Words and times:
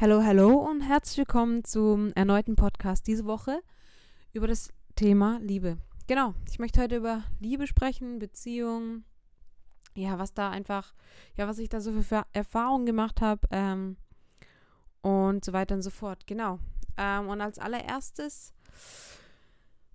Hallo, 0.00 0.22
hallo 0.24 0.54
und 0.54 0.80
herzlich 0.80 1.18
willkommen 1.18 1.62
zum 1.62 2.10
erneuten 2.14 2.56
Podcast 2.56 3.06
diese 3.06 3.26
Woche 3.26 3.60
über 4.32 4.46
das 4.46 4.70
Thema 4.96 5.38
Liebe. 5.42 5.76
Genau, 6.06 6.32
ich 6.50 6.58
möchte 6.58 6.80
heute 6.80 6.96
über 6.96 7.24
Liebe 7.38 7.66
sprechen, 7.66 8.18
Beziehungen, 8.18 9.04
ja, 9.94 10.18
was 10.18 10.32
da 10.32 10.48
einfach, 10.48 10.94
ja, 11.36 11.46
was 11.46 11.58
ich 11.58 11.68
da 11.68 11.82
so 11.82 12.00
für 12.00 12.24
Erfahrungen 12.32 12.86
gemacht 12.86 13.20
habe 13.20 13.46
ähm, 13.50 13.98
und 15.02 15.44
so 15.44 15.52
weiter 15.52 15.74
und 15.74 15.82
so 15.82 15.90
fort. 15.90 16.26
Genau. 16.26 16.60
Ähm, 16.96 17.28
und 17.28 17.42
als 17.42 17.58
allererstes 17.58 18.54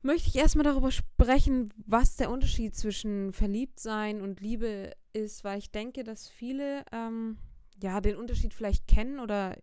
möchte 0.04 0.30
ich 0.30 0.36
erstmal 0.36 0.66
darüber 0.66 0.92
sprechen, 0.92 1.74
was 1.88 2.16
der 2.16 2.30
Unterschied 2.30 2.76
zwischen 2.76 3.34
Verliebtsein 3.34 4.22
und 4.22 4.40
Liebe 4.40 4.92
ist, 5.14 5.44
weil 5.44 5.58
ich 5.58 5.72
denke, 5.72 6.04
dass 6.04 6.30
viele 6.30 6.86
ähm, 6.92 7.40
ja 7.82 8.02
den 8.02 8.16
Unterschied 8.16 8.54
vielleicht 8.54 8.88
kennen 8.88 9.20
oder 9.20 9.58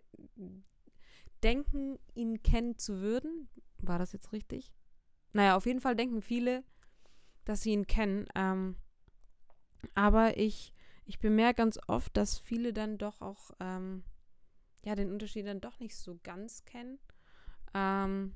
denken, 1.42 1.98
ihn 2.14 2.42
kennen 2.42 2.78
zu 2.78 3.00
würden. 3.00 3.48
War 3.78 3.98
das 3.98 4.12
jetzt 4.12 4.32
richtig? 4.32 4.72
Naja, 5.32 5.56
auf 5.56 5.66
jeden 5.66 5.80
Fall 5.80 5.96
denken 5.96 6.22
viele, 6.22 6.62
dass 7.44 7.62
sie 7.62 7.72
ihn 7.72 7.86
kennen. 7.86 8.26
Ähm, 8.34 8.76
aber 9.94 10.36
ich, 10.36 10.72
ich 11.04 11.18
bemerke 11.18 11.56
ganz 11.56 11.78
oft, 11.86 12.16
dass 12.16 12.38
viele 12.38 12.72
dann 12.72 12.98
doch 12.98 13.20
auch 13.20 13.50
ähm, 13.60 14.04
ja, 14.84 14.94
den 14.94 15.10
Unterschied 15.10 15.46
dann 15.46 15.60
doch 15.60 15.78
nicht 15.80 15.96
so 15.96 16.18
ganz 16.22 16.64
kennen. 16.64 16.98
Ähm, 17.74 18.34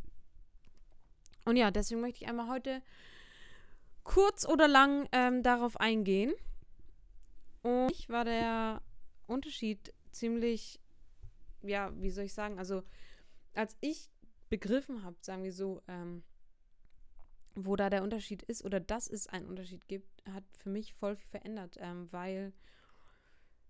und 1.44 1.56
ja, 1.56 1.70
deswegen 1.70 2.00
möchte 2.00 2.22
ich 2.22 2.28
einmal 2.28 2.48
heute 2.48 2.82
kurz 4.04 4.46
oder 4.46 4.68
lang 4.68 5.08
ähm, 5.12 5.42
darauf 5.42 5.78
eingehen. 5.78 6.32
Und 7.62 7.90
ich 7.90 8.08
war 8.08 8.24
der 8.24 8.80
Unterschied 9.26 9.92
ziemlich 10.12 10.80
ja, 11.68 11.92
wie 12.00 12.10
soll 12.10 12.24
ich 12.24 12.34
sagen, 12.34 12.58
also 12.58 12.82
als 13.54 13.76
ich 13.80 14.10
begriffen 14.48 15.02
habe, 15.02 15.16
sagen 15.20 15.42
wir 15.42 15.52
so, 15.52 15.82
ähm, 15.88 16.22
wo 17.54 17.74
da 17.76 17.90
der 17.90 18.02
Unterschied 18.02 18.42
ist 18.42 18.64
oder 18.64 18.80
dass 18.80 19.08
es 19.08 19.26
einen 19.26 19.46
Unterschied 19.46 19.88
gibt, 19.88 20.22
hat 20.30 20.44
für 20.58 20.68
mich 20.68 20.94
voll 20.94 21.16
viel 21.16 21.28
verändert, 21.28 21.76
ähm, 21.80 22.10
weil 22.12 22.52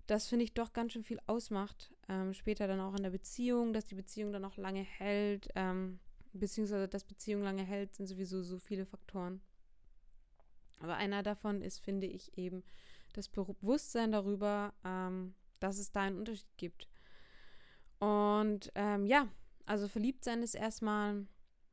das 0.06 0.28
finde 0.28 0.44
ich 0.44 0.54
doch 0.54 0.72
ganz 0.72 0.92
schön 0.92 1.02
viel 1.02 1.20
ausmacht. 1.26 1.92
Ähm, 2.08 2.32
später 2.32 2.66
dann 2.68 2.80
auch 2.80 2.94
in 2.94 3.02
der 3.02 3.10
Beziehung, 3.10 3.72
dass 3.72 3.86
die 3.86 3.94
Beziehung 3.94 4.32
dann 4.32 4.44
auch 4.44 4.56
lange 4.56 4.82
hält, 4.82 5.48
ähm, 5.54 5.98
beziehungsweise 6.32 6.88
dass 6.88 7.04
Beziehung 7.04 7.42
lange 7.42 7.64
hält, 7.64 7.94
sind 7.94 8.06
sowieso 8.06 8.42
so 8.42 8.58
viele 8.58 8.86
Faktoren. 8.86 9.40
Aber 10.78 10.96
einer 10.96 11.22
davon 11.22 11.62
ist, 11.62 11.78
finde 11.78 12.06
ich, 12.06 12.36
eben 12.36 12.62
das 13.14 13.28
Bewusstsein 13.28 14.12
darüber, 14.12 14.74
ähm, 14.84 15.34
dass 15.66 15.78
es 15.78 15.92
da 15.92 16.02
einen 16.02 16.18
Unterschied 16.18 16.56
gibt. 16.56 16.88
Und 17.98 18.70
ähm, 18.74 19.06
ja, 19.06 19.28
also 19.64 19.88
verliebt 19.88 20.24
sein 20.24 20.42
ist 20.42 20.54
erstmal 20.54 21.26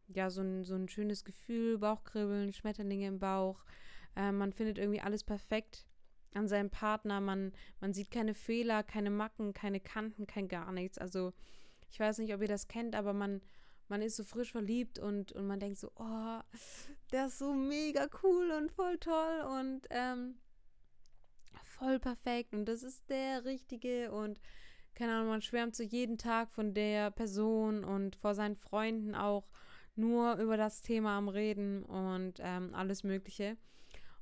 ja 0.07 0.29
so 0.29 0.41
ein, 0.41 0.63
so 0.63 0.75
ein 0.75 0.89
schönes 0.89 1.23
Gefühl, 1.23 1.77
Bauchkribbeln, 1.77 2.53
Schmetterlinge 2.53 3.07
im 3.07 3.19
Bauch. 3.19 3.63
Äh, 4.15 4.31
man 4.31 4.51
findet 4.51 4.77
irgendwie 4.77 5.01
alles 5.01 5.23
perfekt 5.23 5.85
an 6.33 6.47
seinem 6.47 6.69
Partner. 6.69 7.21
Man, 7.21 7.53
man 7.79 7.93
sieht 7.93 8.09
keine 8.09 8.33
Fehler, 8.33 8.83
keine 8.83 9.11
Macken, 9.11 9.53
keine 9.53 9.79
Kanten, 9.79 10.25
kein 10.25 10.47
gar 10.47 10.71
nichts. 10.71 10.97
Also 10.97 11.33
ich 11.89 11.99
weiß 11.99 12.17
nicht, 12.17 12.33
ob 12.33 12.41
ihr 12.41 12.47
das 12.47 12.67
kennt, 12.67 12.95
aber 12.95 13.13
man, 13.13 13.41
man 13.87 14.01
ist 14.01 14.15
so 14.15 14.23
frisch 14.23 14.51
verliebt 14.51 14.97
und, 14.97 15.33
und 15.33 15.45
man 15.45 15.59
denkt 15.59 15.77
so, 15.77 15.91
oh, 15.95 16.39
der 17.11 17.27
ist 17.27 17.37
so 17.37 17.53
mega 17.53 18.07
cool 18.23 18.51
und 18.51 18.71
voll 18.71 18.97
toll 18.97 19.41
und 19.59 19.85
ähm, 19.91 20.39
voll 21.83 21.99
perfekt 21.99 22.53
und 22.53 22.65
das 22.65 22.81
ist 22.81 23.09
der 23.09 23.43
Richtige 23.43 24.11
und 24.11 24.39
keine 24.95 25.13
Ahnung, 25.13 25.29
man 25.29 25.41
schwärmt 25.41 25.75
so 25.75 25.83
jeden 25.83 26.17
Tag 26.17 26.51
von 26.51 26.73
der 26.73 27.11
Person 27.11 27.83
und 27.83 28.15
vor 28.15 28.35
seinen 28.35 28.55
Freunden 28.55 29.15
auch 29.15 29.49
nur 29.95 30.35
über 30.35 30.55
das 30.55 30.81
Thema 30.81 31.17
am 31.17 31.27
Reden 31.27 31.83
und 31.83 32.35
ähm, 32.39 32.73
alles 32.73 33.03
Mögliche. 33.03 33.57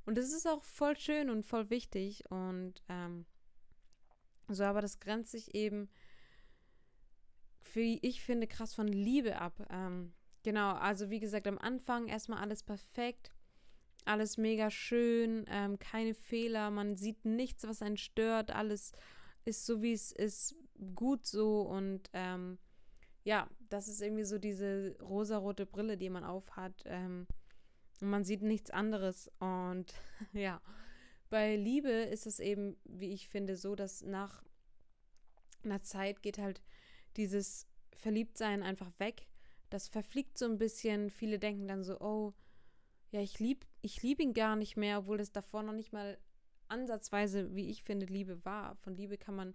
Und 0.06 0.18
das 0.18 0.32
ist 0.32 0.46
auch 0.46 0.64
voll 0.64 0.96
schön 0.96 1.30
und 1.30 1.44
voll 1.44 1.70
wichtig 1.70 2.24
und 2.30 2.82
ähm, 2.88 3.26
so, 4.48 4.64
aber 4.64 4.80
das 4.80 4.98
grenzt 4.98 5.30
sich 5.30 5.54
eben, 5.54 5.88
wie 7.74 7.98
ich 8.02 8.22
finde, 8.22 8.46
krass 8.48 8.74
von 8.74 8.88
Liebe 8.88 9.40
ab. 9.40 9.64
Ähm, 9.70 10.14
genau, 10.42 10.72
also 10.72 11.10
wie 11.10 11.20
gesagt, 11.20 11.46
am 11.46 11.58
Anfang 11.58 12.08
erstmal 12.08 12.40
alles 12.40 12.62
perfekt, 12.64 13.30
alles 14.04 14.36
mega 14.36 14.70
schön, 14.70 15.44
ähm, 15.48 15.78
keine 15.78 16.14
Fehler, 16.14 16.70
man 16.70 16.96
sieht 16.96 17.24
nichts, 17.24 17.64
was 17.64 17.82
einen 17.82 17.96
stört, 17.96 18.50
alles 18.50 18.92
ist 19.44 19.66
so, 19.66 19.82
wie 19.82 19.92
es 19.92 20.12
ist, 20.12 20.54
gut 20.94 21.26
so 21.26 21.62
und 21.62 22.10
ähm, 22.12 22.58
ja, 23.24 23.48
das 23.68 23.88
ist 23.88 24.02
irgendwie 24.02 24.24
so 24.24 24.38
diese 24.38 24.96
rosarote 25.00 25.66
Brille, 25.66 25.96
die 25.96 26.10
man 26.10 26.24
aufhat. 26.24 26.82
Ähm, 26.86 27.26
und 28.00 28.10
man 28.10 28.24
sieht 28.24 28.42
nichts 28.42 28.70
anderes. 28.70 29.30
Und 29.38 29.94
ja, 30.32 30.60
bei 31.30 31.56
Liebe 31.56 31.90
ist 31.90 32.26
es 32.26 32.40
eben, 32.40 32.76
wie 32.84 33.12
ich 33.12 33.28
finde, 33.28 33.56
so, 33.56 33.74
dass 33.74 34.02
nach 34.02 34.42
einer 35.64 35.82
Zeit 35.82 36.22
geht 36.22 36.38
halt 36.38 36.60
dieses 37.16 37.68
Verliebtsein 37.94 38.62
einfach 38.62 38.90
weg. 38.98 39.28
Das 39.70 39.88
verfliegt 39.88 40.36
so 40.36 40.46
ein 40.46 40.58
bisschen. 40.58 41.10
Viele 41.10 41.38
denken 41.38 41.68
dann 41.68 41.84
so, 41.84 42.00
oh, 42.00 42.34
ja, 43.10 43.20
ich 43.20 43.38
liebe 43.38 43.66
ich 43.82 44.02
lieb 44.02 44.20
ihn 44.20 44.32
gar 44.32 44.56
nicht 44.56 44.76
mehr, 44.76 45.00
obwohl 45.00 45.18
das 45.18 45.32
davor 45.32 45.62
noch 45.62 45.72
nicht 45.72 45.92
mal 45.92 46.18
ansatzweise, 46.68 47.54
wie 47.54 47.68
ich 47.68 47.82
finde, 47.82 48.06
Liebe 48.06 48.44
war. 48.44 48.76
Von 48.76 48.96
Liebe 48.96 49.18
kann 49.18 49.34
man, 49.34 49.54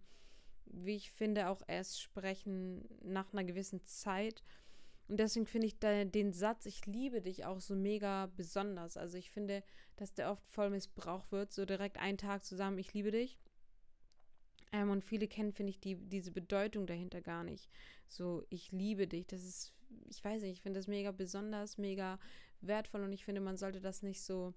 wie 0.65 0.95
ich 0.95 1.11
finde, 1.11 1.49
auch 1.49 1.61
erst 1.67 2.01
sprechen 2.01 2.87
nach 3.01 3.33
einer 3.33 3.43
gewissen 3.43 3.83
Zeit. 3.85 4.43
Und 5.07 5.17
deswegen 5.17 5.45
finde 5.45 5.67
ich 5.67 5.79
da, 5.79 6.03
den 6.03 6.33
Satz, 6.33 6.65
ich 6.65 6.85
liebe 6.85 7.21
dich, 7.21 7.45
auch 7.45 7.61
so 7.61 7.75
mega 7.75 8.27
besonders. 8.35 8.97
Also 8.97 9.17
ich 9.17 9.31
finde, 9.31 9.63
dass 9.95 10.13
der 10.13 10.29
oft 10.29 10.45
voll 10.49 10.69
missbraucht 10.69 11.31
wird, 11.31 11.53
so 11.53 11.65
direkt 11.65 11.97
einen 11.97 12.17
Tag 12.17 12.43
zusammen, 12.43 12.77
ich 12.77 12.93
liebe 12.93 13.11
dich. 13.11 13.39
Ähm, 14.73 14.89
und 14.89 15.03
viele 15.03 15.29
kennen, 15.29 15.53
finde 15.53 15.71
ich, 15.71 15.79
die, 15.79 15.95
diese 15.95 16.31
Bedeutung 16.31 16.85
dahinter 16.85 17.21
gar 17.21 17.43
nicht. 17.43 17.69
So, 18.07 18.45
ich 18.49 18.71
liebe 18.73 19.07
dich. 19.07 19.25
Das 19.27 19.43
ist, 19.43 19.73
ich 20.09 20.23
weiß 20.23 20.41
nicht, 20.41 20.51
ich 20.51 20.61
finde 20.61 20.79
das 20.79 20.87
mega 20.87 21.11
besonders, 21.11 21.77
mega 21.77 22.19
wertvoll 22.61 23.03
und 23.03 23.13
ich 23.13 23.25
finde, 23.25 23.41
man 23.41 23.57
sollte 23.57 23.81
das 23.81 24.03
nicht 24.03 24.21
so 24.21 24.53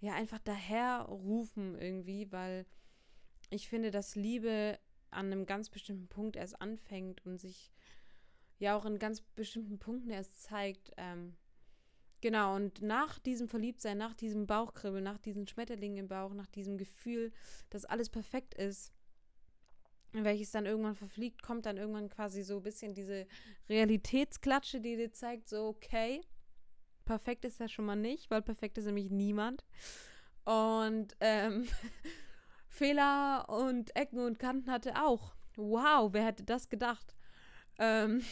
ja 0.00 0.14
einfach 0.14 0.38
daherrufen 0.38 1.78
irgendwie, 1.80 2.30
weil 2.30 2.66
ich 3.50 3.68
finde, 3.68 3.90
dass 3.90 4.16
Liebe 4.16 4.78
an 5.10 5.26
einem 5.26 5.46
ganz 5.46 5.70
bestimmten 5.70 6.08
Punkt 6.08 6.36
erst 6.36 6.60
anfängt 6.60 7.24
und 7.24 7.40
sich 7.40 7.72
ja 8.58 8.76
auch 8.76 8.84
in 8.84 8.98
ganz 8.98 9.20
bestimmten 9.20 9.78
Punkten 9.78 10.10
erst 10.10 10.42
zeigt. 10.42 10.92
Ähm, 10.96 11.36
genau, 12.20 12.56
und 12.56 12.82
nach 12.82 13.18
diesem 13.18 13.48
Verliebtsein, 13.48 13.98
nach 13.98 14.14
diesem 14.14 14.46
Bauchkribbeln, 14.46 15.04
nach 15.04 15.18
diesen 15.18 15.46
Schmetterlingen 15.46 15.98
im 15.98 16.08
Bauch, 16.08 16.32
nach 16.32 16.48
diesem 16.48 16.76
Gefühl, 16.76 17.32
dass 17.70 17.84
alles 17.84 18.10
perfekt 18.10 18.54
ist, 18.54 18.92
welches 20.12 20.50
dann 20.50 20.66
irgendwann 20.66 20.94
verfliegt, 20.94 21.42
kommt 21.42 21.66
dann 21.66 21.76
irgendwann 21.76 22.08
quasi 22.08 22.42
so 22.42 22.56
ein 22.56 22.62
bisschen 22.62 22.94
diese 22.94 23.26
Realitätsklatsche, 23.68 24.80
die 24.80 24.96
dir 24.96 25.12
zeigt, 25.12 25.48
so, 25.48 25.66
okay, 25.68 26.22
Perfekt 27.06 27.44
ist 27.44 27.60
er 27.60 27.68
schon 27.68 27.86
mal 27.86 27.96
nicht, 27.96 28.30
weil 28.30 28.42
perfekt 28.42 28.76
ist 28.76 28.84
nämlich 28.84 29.10
niemand. 29.10 29.64
Und 30.44 31.16
ähm, 31.20 31.66
Fehler 32.68 33.48
und 33.48 33.96
Ecken 33.96 34.18
und 34.18 34.38
Kanten 34.38 34.70
hatte 34.70 35.02
auch. 35.02 35.34
Wow, 35.54 36.12
wer 36.12 36.26
hätte 36.26 36.42
das 36.44 36.68
gedacht? 36.68 37.16
Ähm, 37.78 38.22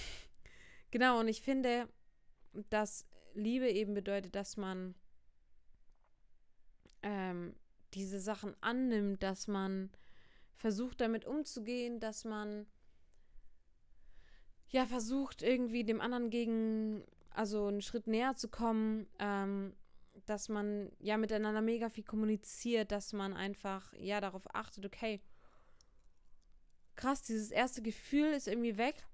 genau, 0.90 1.20
und 1.20 1.28
ich 1.28 1.40
finde, 1.40 1.88
dass 2.68 3.06
Liebe 3.32 3.70
eben 3.70 3.94
bedeutet, 3.94 4.34
dass 4.34 4.56
man 4.56 4.96
ähm, 7.02 7.54
diese 7.94 8.18
Sachen 8.18 8.56
annimmt, 8.60 9.22
dass 9.22 9.46
man 9.46 9.90
versucht 10.56 11.00
damit 11.00 11.24
umzugehen, 11.24 12.00
dass 12.00 12.24
man 12.24 12.66
ja 14.68 14.84
versucht 14.84 15.42
irgendwie 15.42 15.84
dem 15.84 16.00
anderen 16.00 16.30
gegen 16.30 17.04
also 17.34 17.66
einen 17.66 17.82
Schritt 17.82 18.06
näher 18.06 18.34
zu 18.36 18.48
kommen, 18.48 19.06
ähm, 19.18 19.74
dass 20.26 20.48
man 20.48 20.90
ja 21.00 21.16
miteinander 21.16 21.60
mega 21.60 21.90
viel 21.90 22.04
kommuniziert, 22.04 22.92
dass 22.92 23.12
man 23.12 23.34
einfach 23.34 23.92
ja 23.94 24.20
darauf 24.20 24.54
achtet, 24.54 24.86
okay, 24.86 25.20
krass, 26.96 27.22
dieses 27.22 27.50
erste 27.50 27.82
Gefühl 27.82 28.32
ist 28.32 28.48
irgendwie 28.48 28.78
weg, 28.78 29.06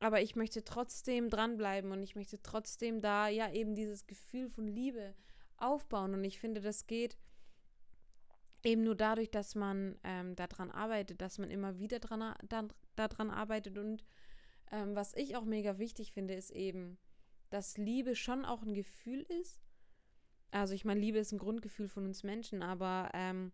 aber 0.00 0.20
ich 0.20 0.34
möchte 0.34 0.64
trotzdem 0.64 1.30
dranbleiben 1.30 1.92
und 1.92 2.02
ich 2.02 2.16
möchte 2.16 2.42
trotzdem 2.42 3.00
da 3.00 3.28
ja 3.28 3.50
eben 3.52 3.74
dieses 3.74 4.06
Gefühl 4.06 4.50
von 4.50 4.66
Liebe 4.66 5.14
aufbauen. 5.56 6.14
Und 6.14 6.24
ich 6.24 6.40
finde, 6.40 6.60
das 6.60 6.88
geht 6.88 7.16
eben 8.64 8.82
nur 8.82 8.96
dadurch, 8.96 9.30
dass 9.30 9.54
man 9.54 9.96
ähm, 10.02 10.34
daran 10.34 10.70
arbeitet, 10.72 11.20
dass 11.20 11.38
man 11.38 11.50
immer 11.50 11.78
wieder 11.78 12.00
dran, 12.00 12.34
da, 12.48 12.66
daran 12.96 13.30
arbeitet. 13.30 13.78
Und 13.78 14.04
ähm, 14.72 14.96
was 14.96 15.14
ich 15.14 15.36
auch 15.36 15.44
mega 15.44 15.78
wichtig 15.78 16.12
finde, 16.12 16.34
ist 16.34 16.50
eben, 16.50 16.98
dass 17.52 17.76
Liebe 17.76 18.14
schon 18.14 18.44
auch 18.44 18.62
ein 18.62 18.74
Gefühl 18.74 19.22
ist. 19.40 19.60
Also 20.50 20.74
ich 20.74 20.84
meine, 20.84 21.00
Liebe 21.00 21.18
ist 21.18 21.32
ein 21.32 21.38
Grundgefühl 21.38 21.88
von 21.88 22.04
uns 22.04 22.22
Menschen, 22.22 22.62
aber 22.62 23.10
ähm, 23.14 23.52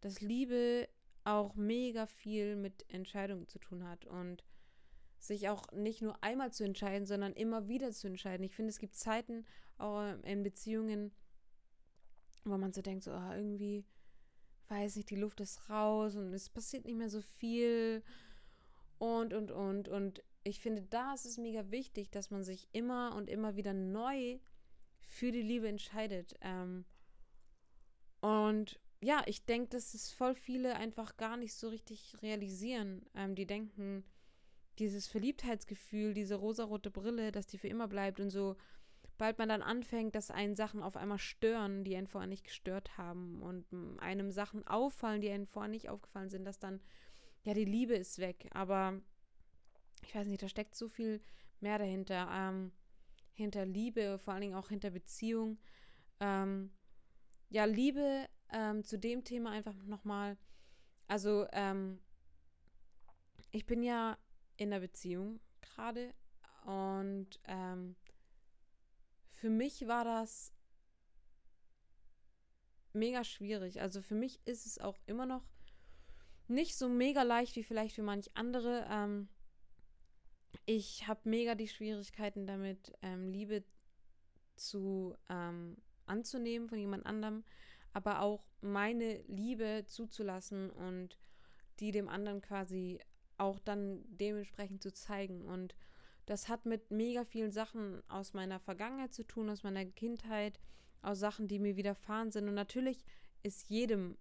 dass 0.00 0.20
Liebe 0.20 0.88
auch 1.24 1.54
mega 1.54 2.06
viel 2.06 2.56
mit 2.56 2.84
Entscheidungen 2.88 3.48
zu 3.48 3.58
tun 3.58 3.86
hat. 3.86 4.06
Und 4.06 4.44
sich 5.18 5.48
auch 5.48 5.70
nicht 5.72 6.02
nur 6.02 6.22
einmal 6.22 6.52
zu 6.52 6.64
entscheiden, 6.64 7.06
sondern 7.06 7.32
immer 7.32 7.68
wieder 7.68 7.90
zu 7.92 8.06
entscheiden. 8.06 8.44
Ich 8.44 8.54
finde, 8.54 8.70
es 8.70 8.78
gibt 8.78 8.94
Zeiten 8.94 9.44
auch 9.76 10.14
in 10.22 10.42
Beziehungen, 10.42 11.12
wo 12.44 12.56
man 12.56 12.72
so 12.72 12.82
denkt, 12.82 13.04
so 13.04 13.12
oh, 13.12 13.32
irgendwie, 13.32 13.84
weiß 14.68 14.96
nicht, 14.96 15.10
die 15.10 15.16
Luft 15.16 15.40
ist 15.40 15.68
raus 15.68 16.16
und 16.16 16.32
es 16.32 16.48
passiert 16.48 16.84
nicht 16.84 16.96
mehr 16.96 17.10
so 17.10 17.20
viel 17.20 18.02
und, 18.98 19.32
und, 19.32 19.50
und. 19.50 19.88
Und 19.88 20.22
ich 20.44 20.60
finde, 20.60 20.82
da 20.82 21.14
ist 21.14 21.26
es 21.26 21.38
mega 21.38 21.70
wichtig, 21.70 22.10
dass 22.10 22.30
man 22.30 22.42
sich 22.42 22.68
immer 22.72 23.14
und 23.14 23.28
immer 23.28 23.56
wieder 23.56 23.72
neu 23.72 24.38
für 25.00 25.32
die 25.32 25.42
Liebe 25.42 25.68
entscheidet. 25.68 26.34
Ähm, 26.40 26.84
und 28.20 28.80
ja, 29.00 29.22
ich 29.26 29.44
denke, 29.44 29.68
dass 29.70 29.94
es 29.94 30.10
voll 30.12 30.34
viele 30.34 30.76
einfach 30.76 31.16
gar 31.16 31.36
nicht 31.36 31.54
so 31.54 31.68
richtig 31.68 32.16
realisieren. 32.22 33.06
Ähm, 33.14 33.34
die 33.34 33.46
denken, 33.46 34.04
dieses 34.78 35.06
Verliebtheitsgefühl, 35.06 36.14
diese 36.14 36.36
rosarote 36.36 36.90
Brille, 36.90 37.32
dass 37.32 37.46
die 37.46 37.58
für 37.58 37.68
immer 37.68 37.88
bleibt 37.88 38.20
und 38.20 38.30
so, 38.30 38.56
bald 39.18 39.38
man 39.38 39.48
dann 39.48 39.62
anfängt, 39.62 40.14
dass 40.14 40.30
einen 40.30 40.54
Sachen 40.54 40.82
auf 40.82 40.96
einmal 40.96 41.18
stören, 41.18 41.84
die 41.84 41.96
einen 41.96 42.06
vorher 42.06 42.28
nicht 42.28 42.44
gestört 42.44 42.96
haben 42.96 43.42
und 43.42 43.66
einem 44.00 44.30
Sachen 44.30 44.66
auffallen, 44.66 45.20
die 45.20 45.30
einen 45.30 45.46
vorher 45.46 45.68
nicht 45.68 45.88
aufgefallen 45.88 46.30
sind, 46.30 46.44
dass 46.44 46.58
dann, 46.58 46.80
ja, 47.42 47.54
die 47.54 47.64
Liebe 47.64 47.94
ist 47.94 48.20
weg. 48.20 48.48
Aber 48.52 49.00
ich 50.02 50.14
weiß 50.14 50.26
nicht, 50.26 50.42
da 50.42 50.48
steckt 50.48 50.74
so 50.74 50.88
viel 50.88 51.20
mehr 51.60 51.78
dahinter. 51.78 52.28
Ähm, 52.32 52.72
hinter 53.32 53.64
Liebe, 53.64 54.18
vor 54.18 54.34
allen 54.34 54.42
Dingen 54.42 54.54
auch 54.56 54.68
hinter 54.68 54.90
Beziehung. 54.90 55.58
Ähm, 56.20 56.72
ja, 57.50 57.64
Liebe 57.64 58.28
ähm, 58.50 58.82
zu 58.82 58.98
dem 58.98 59.24
Thema 59.24 59.50
einfach 59.52 59.74
nochmal. 59.84 60.36
Also, 61.06 61.46
ähm, 61.52 62.00
ich 63.50 63.64
bin 63.64 63.82
ja 63.82 64.18
in 64.56 64.70
der 64.70 64.80
Beziehung 64.80 65.40
gerade 65.60 66.12
und 66.64 67.40
ähm, 67.44 67.96
für 69.32 69.50
mich 69.50 69.86
war 69.86 70.04
das 70.04 70.52
mega 72.92 73.24
schwierig. 73.24 73.80
Also 73.80 74.02
für 74.02 74.16
mich 74.16 74.40
ist 74.44 74.66
es 74.66 74.78
auch 74.78 74.96
immer 75.06 75.26
noch 75.26 75.44
nicht 76.48 76.76
so 76.76 76.88
mega 76.88 77.22
leicht 77.22 77.56
wie 77.56 77.62
vielleicht 77.62 77.94
für 77.94 78.02
manch 78.02 78.30
andere. 78.34 78.86
Ähm, 78.90 79.28
ich 80.66 81.06
habe 81.06 81.20
mega 81.24 81.54
die 81.54 81.68
Schwierigkeiten 81.68 82.46
damit, 82.46 82.92
ähm, 83.02 83.28
Liebe 83.28 83.64
zu 84.56 85.14
ähm, 85.28 85.76
anzunehmen 86.06 86.68
von 86.68 86.78
jemand 86.78 87.06
anderem, 87.06 87.44
aber 87.92 88.22
auch 88.22 88.44
meine 88.60 89.22
Liebe 89.28 89.84
zuzulassen 89.86 90.70
und 90.70 91.18
die 91.80 91.92
dem 91.92 92.08
anderen 92.08 92.40
quasi 92.40 92.98
auch 93.36 93.58
dann 93.60 94.04
dementsprechend 94.08 94.82
zu 94.82 94.92
zeigen. 94.92 95.44
Und 95.44 95.74
das 96.26 96.48
hat 96.48 96.66
mit 96.66 96.90
mega 96.90 97.24
vielen 97.24 97.52
Sachen 97.52 98.02
aus 98.08 98.34
meiner 98.34 98.58
Vergangenheit 98.58 99.14
zu 99.14 99.24
tun, 99.24 99.48
aus 99.48 99.62
meiner 99.62 99.84
Kindheit, 99.84 100.58
aus 101.02 101.20
Sachen, 101.20 101.48
die 101.48 101.58
mir 101.58 101.76
widerfahren 101.76 102.30
sind. 102.30 102.48
Und 102.48 102.54
natürlich 102.54 103.04
ist 103.42 103.68
jedem 103.68 104.18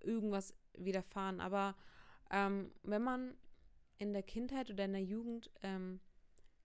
irgendwas 0.00 0.54
widerfahren, 0.76 1.40
aber 1.40 1.76
ähm, 2.30 2.70
wenn 2.82 3.02
man 3.02 3.36
in 3.98 4.12
der 4.12 4.22
Kindheit 4.22 4.70
oder 4.70 4.84
in 4.84 4.92
der 4.92 5.02
Jugend 5.02 5.50
ähm, 5.62 6.00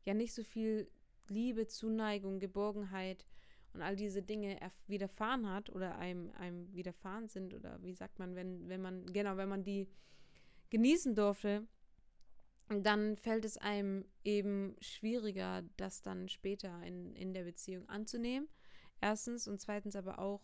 ja 0.03 0.13
nicht 0.13 0.33
so 0.33 0.43
viel 0.43 0.89
Liebe, 1.27 1.67
Zuneigung, 1.67 2.39
Geborgenheit 2.39 3.25
und 3.73 3.81
all 3.81 3.95
diese 3.95 4.23
Dinge 4.23 4.57
widerfahren 4.87 5.49
hat 5.49 5.69
oder 5.69 5.97
einem, 5.97 6.31
einem 6.31 6.73
widerfahren 6.73 7.27
sind 7.27 7.53
oder 7.53 7.81
wie 7.83 7.93
sagt 7.93 8.17
man, 8.19 8.35
wenn, 8.35 8.67
wenn 8.67 8.81
man, 8.81 9.05
genau, 9.07 9.37
wenn 9.37 9.49
man 9.49 9.63
die 9.63 9.87
genießen 10.69 11.15
durfte, 11.15 11.67
dann 12.67 13.15
fällt 13.15 13.45
es 13.45 13.57
einem 13.57 14.05
eben 14.23 14.75
schwieriger, 14.79 15.63
das 15.77 16.01
dann 16.01 16.29
später 16.29 16.83
in, 16.83 17.15
in 17.15 17.33
der 17.33 17.43
Beziehung 17.43 17.87
anzunehmen. 17.89 18.47
Erstens 19.01 19.47
und 19.47 19.59
zweitens 19.59 19.95
aber 19.95 20.19
auch 20.19 20.41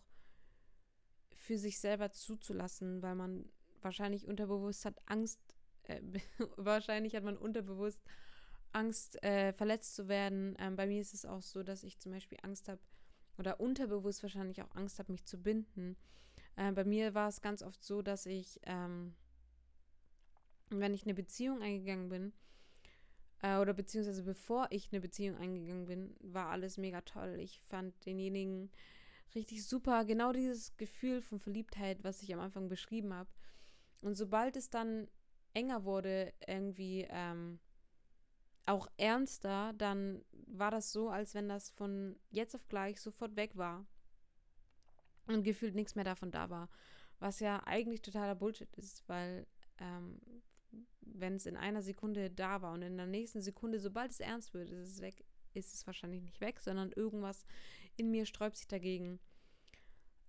für 1.34 1.58
sich 1.58 1.78
selber 1.78 2.10
zuzulassen, 2.10 3.02
weil 3.02 3.14
man 3.14 3.48
wahrscheinlich 3.82 4.26
unterbewusst 4.26 4.84
hat 4.84 5.00
Angst, 5.06 5.55
wahrscheinlich 6.56 7.14
hat 7.14 7.24
man 7.24 7.36
unterbewusst 7.36 8.00
Angst, 8.72 9.22
äh, 9.22 9.52
verletzt 9.52 9.94
zu 9.94 10.08
werden. 10.08 10.56
Ähm, 10.58 10.76
bei 10.76 10.86
mir 10.86 11.00
ist 11.00 11.14
es 11.14 11.24
auch 11.24 11.42
so, 11.42 11.62
dass 11.62 11.82
ich 11.82 11.98
zum 11.98 12.12
Beispiel 12.12 12.38
Angst 12.42 12.68
habe, 12.68 12.80
oder 13.38 13.60
unterbewusst 13.60 14.22
wahrscheinlich 14.22 14.62
auch 14.62 14.74
Angst 14.74 14.98
habe, 14.98 15.12
mich 15.12 15.24
zu 15.24 15.38
binden. 15.38 15.96
Äh, 16.56 16.72
bei 16.72 16.84
mir 16.84 17.14
war 17.14 17.28
es 17.28 17.40
ganz 17.40 17.62
oft 17.62 17.82
so, 17.82 18.02
dass 18.02 18.26
ich, 18.26 18.60
ähm, 18.64 19.14
wenn 20.70 20.94
ich 20.94 21.04
eine 21.04 21.14
Beziehung 21.14 21.62
eingegangen 21.62 22.08
bin, 22.08 22.32
äh, 23.42 23.58
oder 23.58 23.74
beziehungsweise 23.74 24.22
bevor 24.22 24.68
ich 24.70 24.90
eine 24.92 25.00
Beziehung 25.00 25.36
eingegangen 25.36 25.86
bin, 25.86 26.16
war 26.20 26.48
alles 26.48 26.78
mega 26.78 27.02
toll. 27.02 27.36
Ich 27.38 27.60
fand 27.60 27.94
denjenigen 28.06 28.70
richtig 29.34 29.66
super. 29.66 30.04
Genau 30.04 30.32
dieses 30.32 30.76
Gefühl 30.76 31.20
von 31.22 31.38
Verliebtheit, 31.38 32.02
was 32.04 32.22
ich 32.22 32.32
am 32.32 32.40
Anfang 32.40 32.68
beschrieben 32.68 33.12
habe. 33.12 33.30
Und 34.02 34.16
sobald 34.16 34.56
es 34.56 34.70
dann 34.70 35.08
enger 35.56 35.84
wurde, 35.84 36.32
irgendwie 36.46 37.06
ähm, 37.08 37.58
auch 38.66 38.88
ernster, 38.98 39.72
dann 39.78 40.22
war 40.46 40.70
das 40.70 40.92
so, 40.92 41.08
als 41.08 41.34
wenn 41.34 41.48
das 41.48 41.70
von 41.70 42.16
jetzt 42.30 42.54
auf 42.54 42.68
gleich 42.68 43.00
sofort 43.00 43.36
weg 43.36 43.56
war 43.56 43.86
und 45.26 45.44
gefühlt 45.44 45.74
nichts 45.74 45.94
mehr 45.94 46.04
davon 46.04 46.30
da 46.30 46.50
war. 46.50 46.68
Was 47.18 47.40
ja 47.40 47.62
eigentlich 47.64 48.02
totaler 48.02 48.34
Bullshit 48.34 48.72
ist, 48.76 49.08
weil 49.08 49.46
ähm, 49.78 50.20
wenn 51.00 51.36
es 51.36 51.46
in 51.46 51.56
einer 51.56 51.80
Sekunde 51.80 52.30
da 52.30 52.60
war 52.60 52.74
und 52.74 52.82
in 52.82 52.98
der 52.98 53.06
nächsten 53.06 53.40
Sekunde, 53.40 53.80
sobald 53.80 54.10
es 54.10 54.20
ernst 54.20 54.52
wird, 54.52 54.68
ist 54.68 54.90
es 54.90 55.00
weg, 55.00 55.24
ist 55.54 55.72
es 55.72 55.86
wahrscheinlich 55.86 56.20
nicht 56.22 56.40
weg, 56.42 56.60
sondern 56.60 56.92
irgendwas 56.92 57.46
in 57.96 58.10
mir 58.10 58.26
sträubt 58.26 58.56
sich 58.56 58.68
dagegen, 58.68 59.20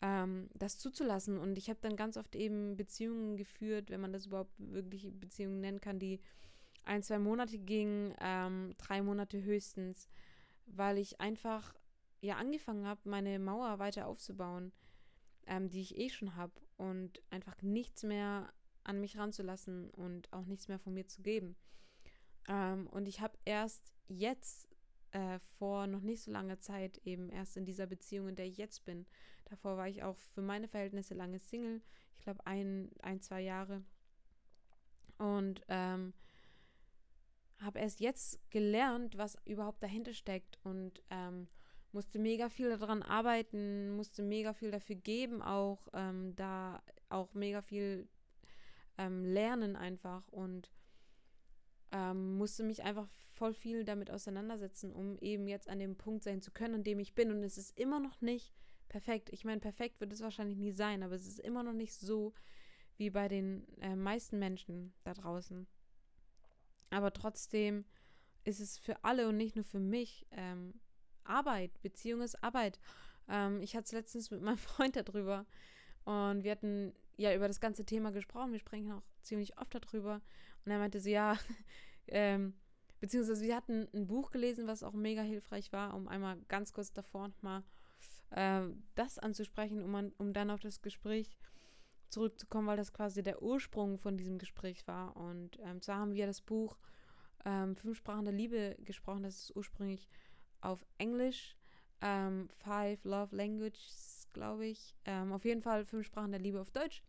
ähm, 0.02 0.50
das 0.54 0.78
zuzulassen. 0.78 1.38
Und 1.38 1.58
ich 1.58 1.70
habe 1.70 1.80
dann 1.82 1.96
ganz 1.96 2.18
oft 2.18 2.36
eben 2.36 2.78
Beziehungen 2.78 3.38
geführt, 3.38 3.90
wenn 3.90 4.02
man 4.02 4.14
das 4.14 4.28
überhaupt 4.28 4.54
wirklich 4.58 5.10
Beziehungen 5.12 5.60
nennen 5.60 5.82
kann, 5.82 6.00
die 6.00 6.20
ein, 6.84 7.04
zwei 7.04 7.20
Monate 7.20 7.58
ging, 7.58 8.14
ähm, 8.22 8.74
drei 8.78 9.02
Monate 9.02 9.42
höchstens, 9.42 10.08
weil 10.66 10.98
ich 10.98 11.20
einfach 11.20 11.74
ja 12.22 12.36
angefangen 12.36 12.86
habe, 12.86 13.02
meine 13.06 13.40
Mauer 13.40 13.80
weiter 13.80 14.08
aufzubauen, 14.08 14.72
ähm, 15.46 15.70
die 15.70 15.82
ich 15.82 15.98
eh 15.98 16.10
schon 16.10 16.36
habe 16.36 16.54
und 16.78 17.22
einfach 17.30 17.62
nichts 17.62 18.04
mehr 18.04 18.52
an 18.84 19.02
mich 19.02 19.18
ranzulassen 19.18 19.90
und 19.92 20.32
auch 20.32 20.46
nichts 20.46 20.68
mehr 20.68 20.80
von 20.80 20.94
mir 20.94 21.08
zu 21.08 21.22
geben. 21.22 21.56
Ähm, 22.48 22.88
und 22.88 23.08
ich 23.08 23.20
habe 23.20 23.38
erst 23.46 23.94
jetzt 24.08 24.68
äh, 25.18 25.40
vor 25.57 25.88
noch 25.88 26.02
nicht 26.02 26.21
so 26.21 26.31
langer 26.31 26.59
Zeit 26.59 27.00
eben 27.00 27.30
erst 27.30 27.57
in 27.57 27.66
dieser 27.66 27.88
Beziehung, 27.88 28.28
in 28.30 28.36
der 28.36 28.45
ich 28.45 28.57
jetzt 28.57 28.86
bin. 28.86 29.07
Davor 29.45 29.76
war 29.76 29.88
ich 29.88 30.04
auch 30.04 30.18
für 30.36 30.44
meine 30.44 30.68
Verhältnisse 30.68 31.16
lange 31.16 31.40
Single. 31.40 31.81
Ich 32.18 32.24
glaube 32.24 32.45
ein, 32.45 32.92
ein, 33.02 33.19
zwei 33.19 33.42
Jahre. 33.42 33.83
Und 35.18 35.64
ähm, 35.69 36.14
habe 37.59 37.80
erst 37.80 38.00
jetzt 38.00 38.40
gelernt, 38.52 39.18
was 39.18 39.38
überhaupt 39.45 39.81
dahinter 39.81 40.14
steckt 40.14 40.59
und 40.64 41.02
ähm, 41.09 41.47
musste 41.92 42.19
mega 42.19 42.50
viel 42.50 42.69
daran 42.69 43.02
arbeiten, 43.02 43.90
musste 43.95 44.21
mega 44.21 44.54
viel 44.54 44.69
dafür 44.69 44.97
geben, 44.97 45.42
auch 45.42 45.88
ähm, 45.94 46.36
da 46.36 46.83
auch 47.09 47.33
mega 47.33 47.64
viel 47.64 48.07
ähm, 49.00 49.26
lernen 49.26 49.76
einfach 49.76 50.28
und 50.28 50.69
ähm, 51.92 52.38
musste 52.38 52.64
mich 52.64 52.83
einfach 52.83 53.07
voll 53.38 53.54
viel 53.54 53.86
damit 53.86 54.12
auseinandersetzen, 54.12 54.92
um 54.92 55.18
eben 55.20 55.48
jetzt 55.48 55.70
an 55.70 55.80
dem 55.80 55.96
Punkt 55.96 56.24
sein 56.24 56.42
zu 56.42 56.52
können, 56.52 56.76
an 56.76 56.84
dem 56.84 57.00
ich 57.00 57.14
bin. 57.14 57.32
Und 57.32 57.44
es 57.44 57.58
ist 57.58 57.78
immer 57.78 58.00
noch 58.00 58.20
nicht 58.22 58.54
perfekt. 58.90 59.30
Ich 59.32 59.46
meine, 59.46 59.62
perfekt 59.62 60.00
wird 60.00 60.12
es 60.12 60.22
wahrscheinlich 60.22 60.58
nie 60.58 60.72
sein, 60.72 61.04
aber 61.04 61.14
es 61.16 61.28
ist 61.28 61.40
immer 61.40 61.64
noch 61.64 61.74
nicht 61.74 61.94
so 61.94 62.34
wie 62.98 63.10
bei 63.10 63.28
den 63.28 63.68
äh, 63.80 63.96
meisten 63.96 64.40
Menschen 64.40 64.94
da 65.04 65.14
draußen. 65.14 65.68
Aber 66.90 67.14
trotzdem 67.14 67.86
ist 68.44 68.60
es 68.60 68.78
für 68.80 69.04
alle 69.04 69.28
und 69.28 69.38
nicht 69.38 69.56
nur 69.56 69.66
für 69.66 69.80
mich 69.80 70.26
ähm, 70.32 70.74
Arbeit. 71.24 71.80
Beziehung 71.82 72.22
ist 72.22 72.42
Arbeit. 72.44 72.80
Ähm, 73.28 73.62
ich 73.62 73.76
hatte 73.76 73.86
es 73.86 73.92
letztens 73.92 74.32
mit 74.32 74.42
meinem 74.42 74.58
Freund 74.58 74.96
darüber 74.96 75.46
und 76.06 76.44
wir 76.44 76.52
hatten 76.52 76.94
ja 77.18 77.36
über 77.36 77.48
das 77.48 77.60
ganze 77.60 77.86
Thema 77.86 78.12
gesprochen. 78.12 78.54
Wir 78.54 78.60
sprechen 78.60 78.92
auch 78.92 79.04
ziemlich 79.22 79.60
oft 79.60 79.76
darüber. 79.76 80.22
Und 80.66 80.72
er 80.72 80.80
meinte 80.80 81.00
so, 81.00 81.10
ja, 81.10 81.38
ähm, 82.08 82.54
beziehungsweise 82.99 83.44
wir 83.44 83.56
hatten 83.56 83.87
ein 83.94 84.07
Buch 84.07 84.31
gelesen, 84.31 84.68
was 84.68 84.83
auch 84.83 84.94
mega 84.94 85.21
hilfreich 85.21 85.71
war, 85.71 85.94
um 85.94 86.07
einmal 86.07 86.37
ganz 86.47 86.73
kurz 86.73 86.94
davor 86.94 87.27
nochmal 87.27 87.63
äh, 88.31 88.61
das 88.95 89.19
anzusprechen, 89.19 89.83
um, 89.83 89.95
an, 89.95 90.11
um 90.18 90.33
dann 90.33 90.49
auf 90.49 90.59
das 90.59 90.81
Gespräch 90.81 91.37
zurückzukommen, 92.09 92.68
weil 92.68 92.77
das 92.77 92.94
quasi 92.94 93.23
der 93.23 93.42
Ursprung 93.42 93.97
von 93.97 94.18
diesem 94.18 94.37
Gespräch 94.37 94.87
war. 94.87 95.16
Und 95.18 95.59
ähm, 95.59 95.81
zwar 95.81 95.97
haben 95.97 96.13
wir 96.13 96.25
das 96.25 96.42
Buch 96.42 96.77
ähm, 97.45 97.75
Fünf 97.75 97.97
Sprachen 97.97 98.25
der 98.25 98.33
Liebe 98.33 98.75
gesprochen. 98.80 99.23
Das 99.23 99.35
ist 99.35 99.56
ursprünglich 99.56 100.07
auf 100.61 100.85
Englisch. 100.97 101.56
Ähm, 102.01 102.47
Five 102.57 103.04
Love 103.06 103.35
Languages, 103.35 104.27
glaube 104.33 104.68
ich. 104.68 104.95
Ähm, 105.06 105.33
auf 105.33 105.45
jeden 105.45 105.61
Fall 105.61 105.85
Fünf 105.85 106.06
Sprachen 106.06 106.31
der 106.31 106.39
Liebe 106.39 106.61
auf 106.61 106.71
Deutsch 106.71 107.04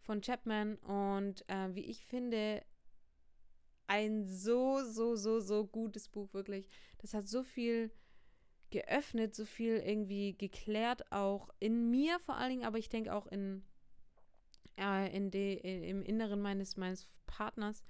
von 0.00 0.20
Chapman. 0.20 0.76
Und 0.76 1.48
äh, 1.48 1.74
wie 1.74 1.84
ich 1.84 2.04
finde, 2.06 2.62
ein 3.86 4.26
so, 4.26 4.82
so, 4.84 5.16
so, 5.16 5.40
so 5.40 5.66
gutes 5.66 6.08
Buch, 6.08 6.32
wirklich. 6.34 6.68
Das 6.98 7.14
hat 7.14 7.28
so 7.28 7.42
viel 7.42 7.90
geöffnet, 8.70 9.34
so 9.34 9.44
viel 9.44 9.76
irgendwie 9.76 10.34
geklärt, 10.34 11.12
auch 11.12 11.50
in 11.60 11.90
mir 11.90 12.18
vor 12.20 12.36
allen 12.36 12.50
Dingen, 12.50 12.64
aber 12.64 12.78
ich 12.78 12.88
denke 12.88 13.14
auch 13.14 13.26
in, 13.26 13.62
äh, 14.78 15.14
in 15.14 15.30
de, 15.30 15.88
im 15.88 16.02
Inneren 16.02 16.40
meines, 16.40 16.76
meines 16.76 17.06
Partners. 17.26 17.84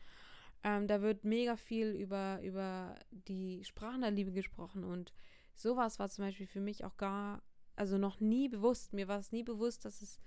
Ähm, 0.65 0.87
da 0.87 1.01
wird 1.01 1.25
mega 1.25 1.57
viel 1.57 1.89
über, 1.93 2.41
über 2.43 2.95
die 3.11 3.65
Sprachen 3.65 4.03
der 4.03 4.11
Liebe 4.11 4.33
gesprochen 4.33 4.85
und 4.85 5.13
sowas 5.55 5.99
war 5.99 6.09
zum 6.09 6.25
Beispiel 6.25 6.47
für 6.47 6.61
mich 6.61 6.85
auch 6.85 6.97
gar, 6.97 7.43
also 7.77 7.99
noch 7.99 8.21
nie 8.21 8.49
bewusst. 8.49 8.93
Mir 8.93 9.09
war 9.09 9.19
es 9.19 9.33
nie 9.33 9.43
bewusst, 9.43 9.85
dass 9.85 10.03
es 10.03 10.21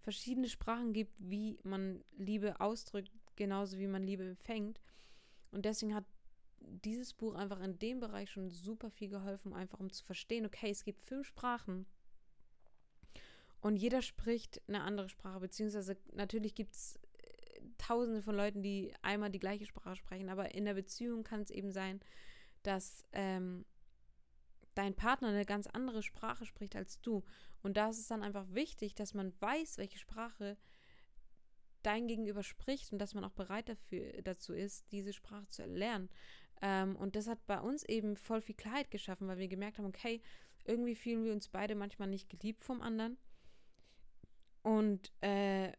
verschiedene 0.00 0.48
Sprachen 0.48 0.92
gibt, 0.92 1.16
wie 1.20 1.58
man 1.62 2.02
Liebe 2.16 2.60
ausdrückt, 2.60 3.12
genauso 3.40 3.78
wie 3.78 3.86
man 3.86 4.02
Liebe 4.02 4.22
empfängt. 4.22 4.80
Und 5.50 5.64
deswegen 5.64 5.94
hat 5.94 6.04
dieses 6.60 7.14
Buch 7.14 7.34
einfach 7.34 7.60
in 7.60 7.78
dem 7.78 8.00
Bereich 8.00 8.30
schon 8.30 8.50
super 8.50 8.90
viel 8.90 9.08
geholfen, 9.08 9.54
einfach 9.54 9.80
um 9.80 9.90
zu 9.90 10.04
verstehen, 10.04 10.44
okay, 10.44 10.70
es 10.70 10.84
gibt 10.84 11.00
fünf 11.00 11.26
Sprachen 11.26 11.86
und 13.62 13.76
jeder 13.76 14.02
spricht 14.02 14.60
eine 14.68 14.82
andere 14.82 15.08
Sprache, 15.08 15.40
beziehungsweise 15.40 15.96
natürlich 16.12 16.54
gibt 16.54 16.74
es 16.74 16.96
äh, 16.96 17.60
tausende 17.78 18.20
von 18.20 18.36
Leuten, 18.36 18.62
die 18.62 18.92
einmal 19.00 19.30
die 19.30 19.38
gleiche 19.38 19.64
Sprache 19.64 19.96
sprechen, 19.96 20.28
aber 20.28 20.54
in 20.54 20.66
der 20.66 20.74
Beziehung 20.74 21.24
kann 21.24 21.40
es 21.40 21.50
eben 21.50 21.72
sein, 21.72 22.00
dass 22.62 23.06
ähm, 23.12 23.64
dein 24.74 24.94
Partner 24.94 25.28
eine 25.28 25.46
ganz 25.46 25.66
andere 25.66 26.02
Sprache 26.02 26.44
spricht 26.44 26.76
als 26.76 27.00
du. 27.00 27.24
Und 27.62 27.78
da 27.78 27.88
ist 27.88 27.98
es 27.98 28.08
dann 28.08 28.22
einfach 28.22 28.46
wichtig, 28.50 28.94
dass 28.94 29.14
man 29.14 29.32
weiß, 29.40 29.78
welche 29.78 29.98
Sprache 29.98 30.58
dein 31.82 32.08
Gegenüber 32.08 32.42
spricht 32.42 32.92
und 32.92 32.98
dass 32.98 33.14
man 33.14 33.24
auch 33.24 33.32
bereit 33.32 33.68
dafür, 33.68 34.22
dazu 34.22 34.52
ist, 34.52 34.90
diese 34.92 35.12
Sprache 35.12 35.48
zu 35.48 35.62
erlernen. 35.62 36.08
Ähm, 36.62 36.96
und 36.96 37.16
das 37.16 37.26
hat 37.26 37.46
bei 37.46 37.60
uns 37.60 37.84
eben 37.84 38.16
voll 38.16 38.40
viel 38.40 38.54
Klarheit 38.54 38.90
geschaffen, 38.90 39.28
weil 39.28 39.38
wir 39.38 39.48
gemerkt 39.48 39.78
haben, 39.78 39.86
okay, 39.86 40.20
irgendwie 40.64 40.94
fühlen 40.94 41.24
wir 41.24 41.32
uns 41.32 41.48
beide 41.48 41.74
manchmal 41.74 42.08
nicht 42.08 42.28
geliebt 42.28 42.64
vom 42.64 42.82
anderen. 42.82 43.16
Und 44.62 45.10
äh, 45.22 45.72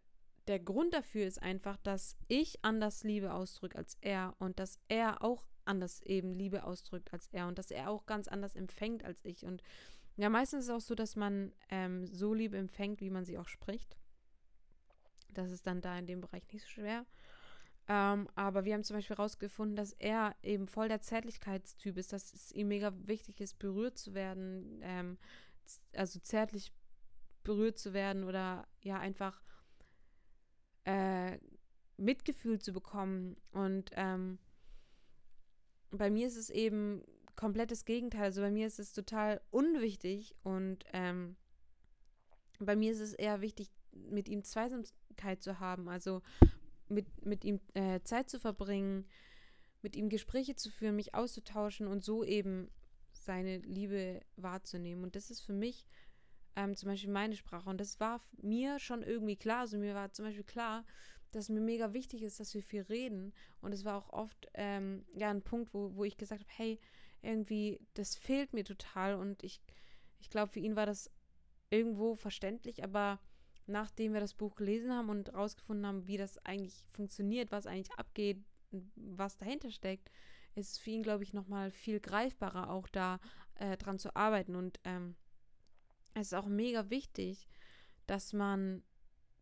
der 0.48 0.60
Grund 0.60 0.93
dafür 0.93 1.25
ist 1.27 1.41
einfach, 1.41 1.77
dass 1.77 2.17
ich 2.27 2.63
anders 2.63 3.03
Liebe 3.03 3.34
ausdrücke 3.34 3.77
als 3.77 3.98
er 4.01 4.36
und 4.39 4.60
dass 4.60 4.79
er 4.88 5.24
auch 5.24 5.46
anders 5.65 6.01
eben 6.01 6.34
Liebe 6.34 6.63
ausdrückt 6.63 7.13
als 7.13 7.27
er 7.31 7.48
und 7.48 7.60
dass 7.60 7.70
er 7.70 7.89
auch 7.89 8.05
ganz 8.08 8.27
anders 8.27 8.55
empfängt 8.55 9.05
als 9.05 9.24
ich. 9.24 9.46
Und 9.46 9.62
ja, 10.17 10.29
meistens 10.29 10.62
ist 10.62 10.70
es 10.70 10.75
auch 10.75 10.81
so, 10.81 10.96
dass 10.96 11.15
man 11.15 11.53
ähm, 11.70 12.08
so 12.08 12.34
Liebe 12.34 12.58
empfängt, 12.58 13.01
wie 13.01 13.12
man 13.12 13.24
sie 13.24 13.38
auch 13.38 13.48
spricht. 13.48 13.98
Das 15.33 15.51
ist 15.51 15.67
dann 15.67 15.81
da 15.81 15.97
in 15.97 16.07
dem 16.07 16.21
Bereich 16.21 16.43
nicht 16.51 16.63
so 16.63 16.69
schwer. 16.69 17.05
Ähm, 17.88 18.29
aber 18.35 18.63
wir 18.63 18.73
haben 18.73 18.83
zum 18.83 18.95
Beispiel 18.95 19.17
herausgefunden, 19.17 19.75
dass 19.75 19.93
er 19.93 20.35
eben 20.43 20.67
voll 20.67 20.88
der 20.88 21.01
Zärtlichkeitstyp 21.01 21.97
ist, 21.97 22.13
dass 22.13 22.33
es 22.33 22.51
ihm 22.51 22.67
mega 22.67 22.93
wichtig 23.05 23.41
ist, 23.41 23.59
berührt 23.59 23.97
zu 23.97 24.13
werden, 24.13 24.79
ähm, 24.83 25.17
also 25.93 26.19
zärtlich 26.19 26.71
berührt 27.43 27.79
zu 27.79 27.93
werden 27.93 28.23
oder 28.23 28.67
ja 28.81 29.00
einfach 29.00 29.41
äh, 30.85 31.38
Mitgefühl 31.97 32.59
zu 32.59 32.71
bekommen. 32.71 33.35
Und 33.51 33.91
ähm, 33.93 34.38
bei 35.91 36.09
mir 36.09 36.27
ist 36.27 36.38
es 36.38 36.50
eben 36.50 37.03
komplettes 37.35 37.85
Gegenteil. 37.85 38.23
Also 38.23 38.41
bei 38.41 38.51
mir 38.51 38.67
ist 38.67 38.79
es 38.79 38.93
total 38.93 39.41
unwichtig 39.50 40.35
und 40.43 40.85
ähm, 40.93 41.35
bei 42.59 42.75
mir 42.75 42.91
ist 42.91 43.00
es 43.00 43.13
eher 43.13 43.41
wichtig, 43.41 43.69
mit 43.91 44.29
ihm 44.29 44.43
Zweisamkeit 45.21 45.41
zu 45.41 45.59
haben. 45.59 45.87
Also 45.87 46.21
mit, 46.89 47.25
mit 47.25 47.45
ihm 47.45 47.59
äh, 47.73 48.01
Zeit 48.01 48.29
zu 48.29 48.39
verbringen, 48.39 49.05
mit 49.81 49.95
ihm 49.95 50.09
Gespräche 50.09 50.55
zu 50.55 50.69
führen, 50.69 50.95
mich 50.95 51.15
auszutauschen 51.15 51.87
und 51.87 52.03
so 52.03 52.23
eben 52.23 52.69
seine 53.13 53.59
Liebe 53.59 54.21
wahrzunehmen. 54.35 55.03
Und 55.03 55.15
das 55.15 55.31
ist 55.31 55.41
für 55.41 55.53
mich 55.53 55.85
ähm, 56.55 56.75
zum 56.75 56.89
Beispiel 56.89 57.11
meine 57.11 57.35
Sprache. 57.35 57.69
Und 57.69 57.79
das 57.79 57.99
war 57.99 58.19
mir 58.41 58.79
schon 58.79 59.03
irgendwie 59.03 59.37
klar. 59.37 59.61
Also 59.61 59.77
mir 59.77 59.95
war 59.95 60.11
zum 60.11 60.25
Beispiel 60.25 60.43
klar, 60.43 60.85
dass 61.31 61.49
mir 61.49 61.61
mega 61.61 61.93
wichtig 61.93 62.23
ist, 62.23 62.39
dass 62.39 62.53
wir 62.53 62.61
viel 62.63 62.81
reden. 62.83 63.33
Und 63.61 63.73
es 63.73 63.85
war 63.85 63.97
auch 63.97 64.09
oft 64.11 64.49
ähm, 64.53 65.05
ja 65.13 65.29
ein 65.29 65.41
Punkt, 65.41 65.73
wo, 65.73 65.95
wo 65.95 66.03
ich 66.03 66.17
gesagt 66.17 66.41
habe, 66.41 66.51
hey, 66.55 66.79
irgendwie, 67.21 67.79
das 67.93 68.15
fehlt 68.15 68.53
mir 68.53 68.65
total. 68.65 69.15
Und 69.15 69.43
ich, 69.43 69.61
ich 70.19 70.29
glaube, 70.29 70.51
für 70.51 70.59
ihn 70.59 70.75
war 70.75 70.85
das 70.85 71.09
irgendwo 71.69 72.15
verständlich, 72.15 72.83
aber 72.83 73.19
nachdem 73.71 74.13
wir 74.13 74.19
das 74.19 74.33
Buch 74.33 74.55
gelesen 74.55 74.91
haben 74.91 75.09
und 75.09 75.33
rausgefunden 75.33 75.85
haben, 75.85 76.07
wie 76.07 76.17
das 76.17 76.37
eigentlich 76.45 76.85
funktioniert, 76.91 77.51
was 77.51 77.67
eigentlich 77.67 77.97
abgeht, 77.97 78.43
was 78.95 79.37
dahinter 79.37 79.71
steckt, 79.71 80.09
ist 80.55 80.71
es 80.71 80.77
für 80.77 80.91
ihn, 80.91 81.03
glaube 81.03 81.23
ich, 81.23 81.33
nochmal 81.33 81.71
viel 81.71 81.99
greifbarer, 81.99 82.69
auch 82.69 82.87
da 82.87 83.19
äh, 83.55 83.77
dran 83.77 83.99
zu 83.99 84.15
arbeiten. 84.15 84.55
Und 84.55 84.79
ähm, 84.83 85.15
es 86.13 86.27
ist 86.27 86.33
auch 86.33 86.47
mega 86.47 86.89
wichtig, 86.89 87.47
dass 88.07 88.33
man 88.33 88.83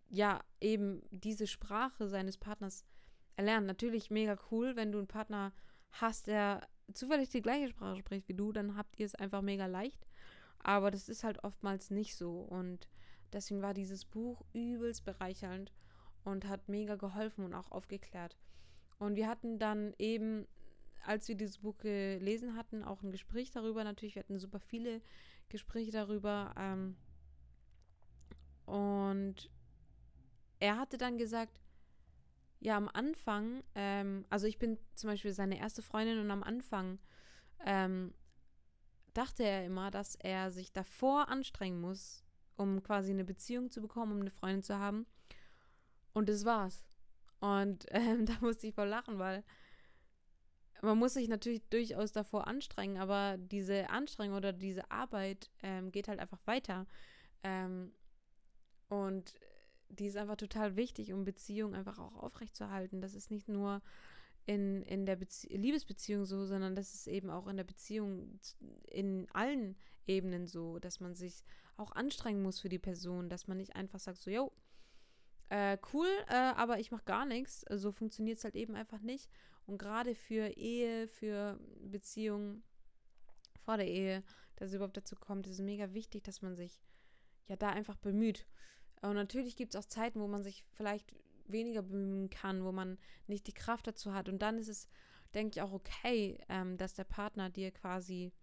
ja 0.09 0.41
eben 0.61 1.01
diese 1.11 1.47
Sprache 1.47 2.07
seines 2.07 2.37
Partners 2.37 2.85
erlernt. 3.35 3.67
Natürlich 3.67 4.11
mega 4.11 4.37
cool, 4.51 4.75
wenn 4.75 4.91
du 4.91 4.99
einen 4.99 5.07
Partner 5.07 5.53
hast, 5.91 6.27
der 6.27 6.67
zufällig 6.93 7.29
die 7.29 7.41
gleiche 7.41 7.69
Sprache 7.69 7.97
spricht 7.97 8.27
wie 8.27 8.33
du, 8.33 8.51
dann 8.51 8.75
habt 8.75 8.99
ihr 8.99 9.05
es 9.05 9.15
einfach 9.15 9.41
mega 9.41 9.65
leicht. 9.65 10.07
Aber 10.59 10.91
das 10.91 11.09
ist 11.09 11.23
halt 11.23 11.43
oftmals 11.43 11.89
nicht 11.89 12.15
so. 12.15 12.41
Und 12.41 12.89
Deswegen 13.33 13.61
war 13.61 13.73
dieses 13.73 14.05
Buch 14.05 14.43
übelst 14.53 15.05
bereichernd 15.05 15.71
und 16.23 16.47
hat 16.47 16.67
mega 16.69 16.95
geholfen 16.95 17.45
und 17.45 17.53
auch 17.53 17.71
aufgeklärt. 17.71 18.37
Und 18.97 19.15
wir 19.15 19.27
hatten 19.27 19.59
dann 19.59 19.93
eben, 19.97 20.47
als 21.05 21.27
wir 21.27 21.35
dieses 21.35 21.59
Buch 21.59 21.77
gelesen 21.77 22.55
hatten, 22.55 22.83
auch 22.83 23.01
ein 23.01 23.11
Gespräch 23.11 23.51
darüber. 23.51 23.83
Natürlich, 23.83 24.15
wir 24.15 24.23
hatten 24.23 24.39
super 24.39 24.59
viele 24.59 25.01
Gespräche 25.47 25.91
darüber. 25.91 26.53
Ähm, 26.57 26.97
und 28.65 29.49
er 30.59 30.77
hatte 30.77 30.97
dann 30.97 31.17
gesagt, 31.17 31.59
ja, 32.59 32.75
am 32.75 32.89
Anfang, 32.89 33.63
ähm, 33.75 34.25
also 34.29 34.45
ich 34.45 34.59
bin 34.59 34.77
zum 34.95 35.09
Beispiel 35.09 35.31
seine 35.31 35.57
erste 35.57 35.81
Freundin 35.81 36.19
und 36.19 36.29
am 36.29 36.43
Anfang 36.43 36.99
ähm, 37.65 38.13
dachte 39.13 39.43
er 39.43 39.65
immer, 39.65 39.91
dass 39.91 40.15
er 40.15 40.51
sich 40.51 40.73
davor 40.73 41.29
anstrengen 41.29 41.79
muss, 41.79 42.23
um 42.59 42.83
quasi 42.83 43.11
eine 43.11 43.23
Beziehung 43.23 43.71
zu 43.71 43.81
bekommen, 43.81 44.11
um 44.11 44.19
eine 44.19 44.31
Freundin 44.31 44.63
zu 44.63 44.77
haben. 44.77 45.05
Und 46.13 46.27
das 46.27 46.43
war's. 46.43 46.83
Und 47.39 47.85
ähm, 47.91 48.25
da 48.25 48.33
musste 48.41 48.67
ich 48.67 48.75
voll 48.75 48.89
lachen, 48.89 49.17
weil 49.17 49.43
man 50.81 50.97
muss 50.97 51.13
sich 51.13 51.27
natürlich 51.27 51.61
durchaus 51.69 52.11
davor 52.11 52.47
anstrengen, 52.47 52.97
aber 52.97 53.37
diese 53.37 53.89
Anstrengung 53.89 54.37
oder 54.37 54.53
diese 54.53 54.91
Arbeit 54.91 55.49
ähm, 55.61 55.91
geht 55.91 56.07
halt 56.07 56.19
einfach 56.19 56.39
weiter. 56.45 56.85
Ähm, 57.43 57.91
und 58.89 59.33
die 59.89 60.07
ist 60.07 60.17
einfach 60.17 60.37
total 60.37 60.75
wichtig, 60.75 61.13
um 61.13 61.23
Beziehungen 61.23 61.75
einfach 61.75 61.99
auch 61.99 62.15
aufrechtzuerhalten. 62.15 63.01
Das 63.01 63.13
ist 63.13 63.31
nicht 63.31 63.47
nur 63.47 63.81
in, 64.49 64.81
in 64.81 65.05
der 65.05 65.15
Bezie 65.15 65.55
Liebesbeziehung 65.55 66.25
so, 66.25 66.43
sondern 66.43 66.73
das 66.75 66.95
ist 66.95 67.05
eben 67.05 67.29
auch 67.29 67.45
in 67.45 67.55
der 67.55 67.63
Beziehung 67.63 68.39
in 68.87 69.27
allen 69.31 69.75
Ebenen 70.07 70.47
so, 70.47 70.79
dass 70.79 70.99
man 70.99 71.13
sich 71.13 71.43
auch 71.77 71.91
anstrengen 71.91 72.41
muss 72.41 72.59
für 72.59 72.67
die 72.67 72.79
Person, 72.79 73.29
dass 73.29 73.47
man 73.47 73.57
nicht 73.57 73.75
einfach 73.75 73.99
sagt, 73.99 74.17
so, 74.17 74.31
yo, 74.31 74.51
äh, 75.49 75.77
cool, 75.93 76.07
äh, 76.29 76.33
aber 76.33 76.79
ich 76.79 76.89
mache 76.89 77.05
gar 77.05 77.27
nichts. 77.27 77.63
So 77.69 77.91
funktioniert 77.91 78.39
es 78.39 78.43
halt 78.43 78.55
eben 78.55 78.75
einfach 78.75 79.01
nicht. 79.01 79.29
Und 79.67 79.77
gerade 79.77 80.15
für 80.15 80.47
Ehe, 80.57 81.07
für 81.07 81.59
Beziehungen 81.83 82.63
vor 83.63 83.77
der 83.77 83.87
Ehe, 83.87 84.23
dass 84.55 84.69
es 84.69 84.73
überhaupt 84.73 84.97
dazu 84.97 85.15
kommt, 85.15 85.45
ist 85.45 85.53
es 85.53 85.61
mega 85.61 85.93
wichtig, 85.93 86.23
dass 86.23 86.41
man 86.41 86.55
sich 86.55 86.81
ja 87.47 87.55
da 87.55 87.69
einfach 87.69 87.97
bemüht. 87.97 88.47
Und 89.03 89.13
natürlich 89.13 89.55
gibt 89.55 89.75
es 89.75 89.79
auch 89.79 89.87
Zeiten, 89.87 90.19
wo 90.19 90.27
man 90.27 90.41
sich 90.41 90.65
vielleicht 90.71 91.13
weniger 91.51 91.81
bemühen 91.81 92.29
kann, 92.29 92.63
wo 92.63 92.71
man 92.71 92.97
nicht 93.27 93.47
die 93.47 93.53
Kraft 93.53 93.87
dazu 93.87 94.13
hat. 94.13 94.29
Und 94.29 94.41
dann 94.41 94.57
ist 94.57 94.67
es, 94.67 94.87
denke 95.33 95.57
ich, 95.57 95.61
auch 95.61 95.71
okay, 95.71 96.37
ähm, 96.49 96.77
dass 96.77 96.93
der 96.93 97.03
Partner 97.03 97.49
dir 97.49 97.71
quasi 97.71 98.33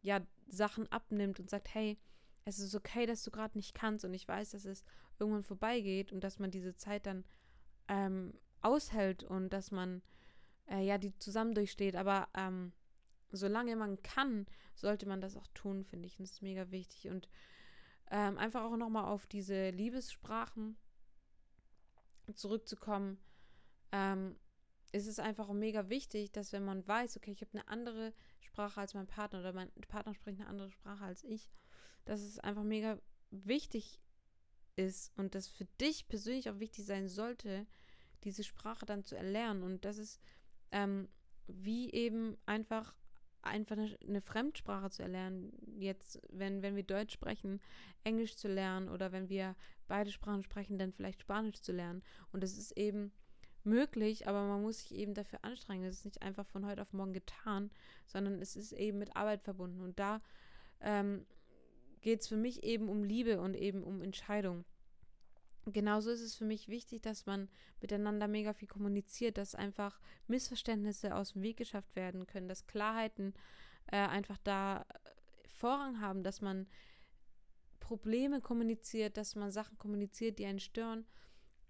ja 0.00 0.20
Sachen 0.48 0.90
abnimmt 0.90 1.40
und 1.40 1.50
sagt, 1.50 1.74
hey, 1.74 1.98
es 2.44 2.58
ist 2.58 2.74
okay, 2.74 3.06
dass 3.06 3.22
du 3.22 3.30
gerade 3.30 3.56
nicht 3.56 3.74
kannst 3.74 4.04
und 4.04 4.14
ich 4.14 4.26
weiß, 4.26 4.50
dass 4.50 4.64
es 4.64 4.84
irgendwann 5.18 5.44
vorbeigeht 5.44 6.12
und 6.12 6.24
dass 6.24 6.38
man 6.38 6.50
diese 6.50 6.74
Zeit 6.74 7.06
dann 7.06 7.24
ähm, 7.88 8.34
aushält 8.62 9.22
und 9.22 9.50
dass 9.50 9.70
man 9.70 10.02
äh, 10.68 10.84
ja 10.84 10.98
die 10.98 11.16
zusammen 11.18 11.54
durchsteht. 11.54 11.94
Aber 11.94 12.28
ähm, 12.34 12.72
solange 13.30 13.76
man 13.76 14.02
kann, 14.02 14.46
sollte 14.74 15.06
man 15.06 15.20
das 15.20 15.36
auch 15.36 15.46
tun, 15.54 15.84
finde 15.84 16.06
ich. 16.06 16.18
Und 16.18 16.24
das 16.24 16.32
ist 16.32 16.42
mega 16.42 16.70
wichtig. 16.70 17.08
Und 17.08 17.28
ähm, 18.10 18.38
einfach 18.38 18.62
auch 18.62 18.76
nochmal 18.76 19.04
auf 19.04 19.26
diese 19.26 19.70
Liebessprachen 19.70 20.76
zurückzukommen, 22.34 23.18
ähm, 23.92 24.36
ist 24.92 25.06
es 25.06 25.18
einfach 25.18 25.50
mega 25.52 25.88
wichtig, 25.88 26.32
dass 26.32 26.52
wenn 26.52 26.64
man 26.64 26.86
weiß, 26.86 27.16
okay, 27.16 27.32
ich 27.32 27.40
habe 27.40 27.52
eine 27.52 27.68
andere 27.68 28.12
Sprache 28.40 28.80
als 28.80 28.94
mein 28.94 29.06
Partner 29.06 29.40
oder 29.40 29.52
mein 29.52 29.70
Partner 29.88 30.14
spricht 30.14 30.40
eine 30.40 30.48
andere 30.48 30.70
Sprache 30.70 31.04
als 31.04 31.24
ich, 31.24 31.50
dass 32.04 32.20
es 32.20 32.38
einfach 32.38 32.62
mega 32.62 32.98
wichtig 33.30 34.00
ist 34.76 35.12
und 35.16 35.34
das 35.34 35.48
für 35.48 35.64
dich 35.80 36.08
persönlich 36.08 36.50
auch 36.50 36.58
wichtig 36.58 36.84
sein 36.84 37.08
sollte, 37.08 37.66
diese 38.24 38.44
Sprache 38.44 38.86
dann 38.86 39.04
zu 39.04 39.16
erlernen. 39.16 39.62
Und 39.62 39.84
das 39.84 39.98
ist 39.98 40.20
ähm, 40.70 41.08
wie 41.46 41.90
eben 41.92 42.36
einfach 42.46 42.94
einfach 43.42 43.76
eine, 43.76 44.20
Fremdsprache 44.20 44.90
zu 44.90 45.02
erlernen. 45.02 45.52
Jetzt, 45.78 46.20
wenn, 46.30 46.62
wenn 46.62 46.76
wir 46.76 46.82
Deutsch 46.82 47.12
sprechen, 47.12 47.60
Englisch 48.04 48.36
zu 48.36 48.48
lernen 48.48 48.88
oder 48.88 49.12
wenn 49.12 49.28
wir 49.28 49.56
beide 49.88 50.10
Sprachen 50.10 50.42
sprechen, 50.42 50.78
dann 50.78 50.92
vielleicht 50.92 51.20
Spanisch 51.20 51.60
zu 51.60 51.72
lernen. 51.72 52.02
Und 52.32 52.42
das 52.42 52.56
ist 52.56 52.72
eben 52.76 53.12
möglich, 53.64 54.26
aber 54.28 54.46
man 54.46 54.62
muss 54.62 54.80
sich 54.80 54.94
eben 54.94 55.14
dafür 55.14 55.40
anstrengen. 55.42 55.84
Es 55.84 55.98
ist 55.98 56.04
nicht 56.04 56.22
einfach 56.22 56.46
von 56.46 56.66
heute 56.66 56.82
auf 56.82 56.92
morgen 56.92 57.12
getan, 57.12 57.70
sondern 58.06 58.40
es 58.40 58.56
ist 58.56 58.72
eben 58.72 58.98
mit 58.98 59.16
Arbeit 59.16 59.42
verbunden. 59.42 59.80
Und 59.80 59.98
da 59.98 60.20
ähm, 60.80 61.26
geht 62.00 62.20
es 62.20 62.28
für 62.28 62.36
mich 62.36 62.64
eben 62.64 62.88
um 62.88 63.04
Liebe 63.04 63.40
und 63.40 63.54
eben 63.54 63.82
um 63.82 64.02
Entscheidung. 64.02 64.64
Genauso 65.66 66.10
ist 66.10 66.22
es 66.22 66.34
für 66.34 66.44
mich 66.44 66.68
wichtig, 66.68 67.02
dass 67.02 67.26
man 67.26 67.48
miteinander 67.80 68.26
mega 68.26 68.52
viel 68.52 68.66
kommuniziert, 68.66 69.38
dass 69.38 69.54
einfach 69.54 70.00
Missverständnisse 70.26 71.14
aus 71.14 71.34
dem 71.34 71.42
Weg 71.42 71.56
geschafft 71.56 71.94
werden 71.94 72.26
können, 72.26 72.48
dass 72.48 72.66
Klarheiten 72.66 73.34
äh, 73.86 73.96
einfach 73.96 74.38
da 74.38 74.84
Vorrang 75.46 76.00
haben, 76.00 76.24
dass 76.24 76.40
man 76.40 76.66
Probleme 77.78 78.40
kommuniziert, 78.40 79.16
dass 79.16 79.36
man 79.36 79.52
Sachen 79.52 79.78
kommuniziert, 79.78 80.38
die 80.38 80.46
einen 80.46 80.58
stören 80.58 81.06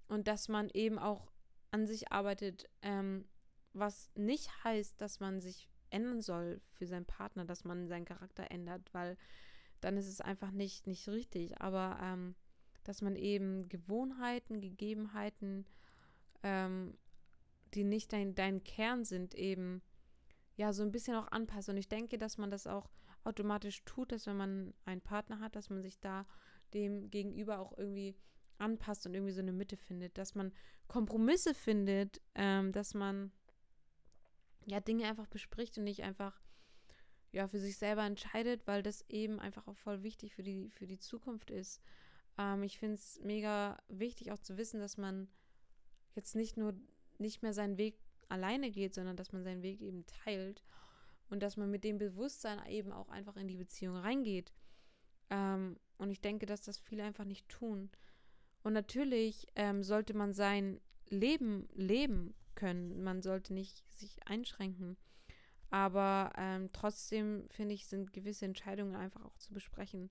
und 0.08 0.26
dass 0.26 0.48
man 0.48 0.70
eben 0.72 0.98
auch 0.98 1.30
an 1.70 1.86
sich 1.86 2.12
arbeitet, 2.12 2.68
ähm, 2.80 3.26
was 3.74 4.10
nicht 4.14 4.64
heißt, 4.64 5.00
dass 5.00 5.20
man 5.20 5.40
sich 5.40 5.68
ändern 5.90 6.22
soll 6.22 6.60
für 6.70 6.86
seinen 6.86 7.06
Partner, 7.06 7.44
dass 7.44 7.64
man 7.64 7.88
seinen 7.88 8.04
Charakter 8.04 8.50
ändert, 8.50 8.92
weil 8.94 9.18
dann 9.80 9.96
ist 9.96 10.08
es 10.08 10.20
einfach 10.20 10.50
nicht, 10.50 10.86
nicht 10.86 11.08
richtig. 11.08 11.60
Aber 11.60 11.98
ähm, 12.00 12.34
dass 12.84 13.02
man 13.02 13.16
eben 13.16 13.68
Gewohnheiten, 13.68 14.60
Gegebenheiten, 14.60 15.66
ähm, 16.42 16.96
die 17.74 17.84
nicht 17.84 18.12
dein, 18.12 18.34
dein 18.34 18.64
Kern 18.64 19.04
sind, 19.04 19.34
eben 19.34 19.82
ja 20.56 20.72
so 20.72 20.82
ein 20.82 20.92
bisschen 20.92 21.16
auch 21.16 21.28
anpasst. 21.28 21.68
Und 21.68 21.76
ich 21.76 21.88
denke, 21.88 22.18
dass 22.18 22.38
man 22.38 22.50
das 22.50 22.66
auch 22.66 22.90
automatisch 23.24 23.84
tut, 23.84 24.12
dass 24.12 24.26
wenn 24.26 24.36
man 24.36 24.74
einen 24.84 25.00
Partner 25.00 25.40
hat, 25.40 25.56
dass 25.56 25.70
man 25.70 25.82
sich 25.82 26.00
da 26.00 26.26
dem 26.74 27.10
gegenüber 27.10 27.58
auch 27.58 27.76
irgendwie 27.76 28.16
anpasst 28.58 29.06
und 29.06 29.14
irgendwie 29.14 29.32
so 29.32 29.40
eine 29.40 29.52
Mitte 29.52 29.76
findet, 29.76 30.18
dass 30.18 30.34
man 30.34 30.52
Kompromisse 30.88 31.54
findet, 31.54 32.20
ähm, 32.34 32.72
dass 32.72 32.94
man 32.94 33.32
ja 34.66 34.80
Dinge 34.80 35.06
einfach 35.08 35.26
bespricht 35.26 35.78
und 35.78 35.84
nicht 35.84 36.02
einfach 36.02 36.40
ja 37.32 37.48
für 37.48 37.58
sich 37.58 37.76
selber 37.76 38.04
entscheidet, 38.04 38.66
weil 38.66 38.82
das 38.82 39.04
eben 39.08 39.40
einfach 39.40 39.66
auch 39.66 39.76
voll 39.76 40.02
wichtig 40.02 40.34
für 40.34 40.42
die 40.42 40.70
für 40.70 40.86
die 40.86 40.98
Zukunft 40.98 41.50
ist. 41.50 41.80
Ähm, 42.38 42.62
ich 42.62 42.78
finde 42.78 42.94
es 42.94 43.20
mega 43.22 43.78
wichtig 43.88 44.32
auch 44.32 44.38
zu 44.38 44.56
wissen, 44.56 44.80
dass 44.80 44.96
man 44.96 45.28
jetzt 46.14 46.34
nicht 46.34 46.56
nur 46.56 46.74
nicht 47.18 47.42
mehr 47.42 47.52
seinen 47.52 47.78
Weg 47.78 47.96
alleine 48.28 48.70
geht, 48.70 48.94
sondern 48.94 49.16
dass 49.16 49.32
man 49.32 49.44
seinen 49.44 49.62
Weg 49.62 49.80
eben 49.80 50.06
teilt 50.06 50.62
und 51.30 51.42
dass 51.42 51.56
man 51.56 51.70
mit 51.70 51.84
dem 51.84 51.98
Bewusstsein 51.98 52.64
eben 52.68 52.92
auch 52.92 53.08
einfach 53.08 53.36
in 53.36 53.48
die 53.48 53.56
Beziehung 53.56 53.96
reingeht. 53.96 54.52
Ähm, 55.30 55.78
und 55.98 56.10
ich 56.10 56.20
denke, 56.20 56.46
dass 56.46 56.62
das 56.62 56.78
viele 56.78 57.04
einfach 57.04 57.24
nicht 57.24 57.48
tun. 57.48 57.90
Und 58.62 58.72
natürlich 58.72 59.46
ähm, 59.56 59.82
sollte 59.82 60.14
man 60.14 60.32
sein 60.32 60.80
Leben 61.08 61.68
leben 61.74 62.34
können. 62.54 63.02
Man 63.02 63.22
sollte 63.22 63.54
nicht 63.54 63.82
sich 63.90 64.26
einschränken. 64.26 64.96
Aber 65.70 66.32
ähm, 66.36 66.70
trotzdem 66.72 67.48
finde 67.48 67.74
ich, 67.74 67.86
sind 67.86 68.12
gewisse 68.12 68.44
Entscheidungen 68.44 68.94
einfach 68.94 69.24
auch 69.24 69.36
zu 69.38 69.54
besprechen. 69.54 70.10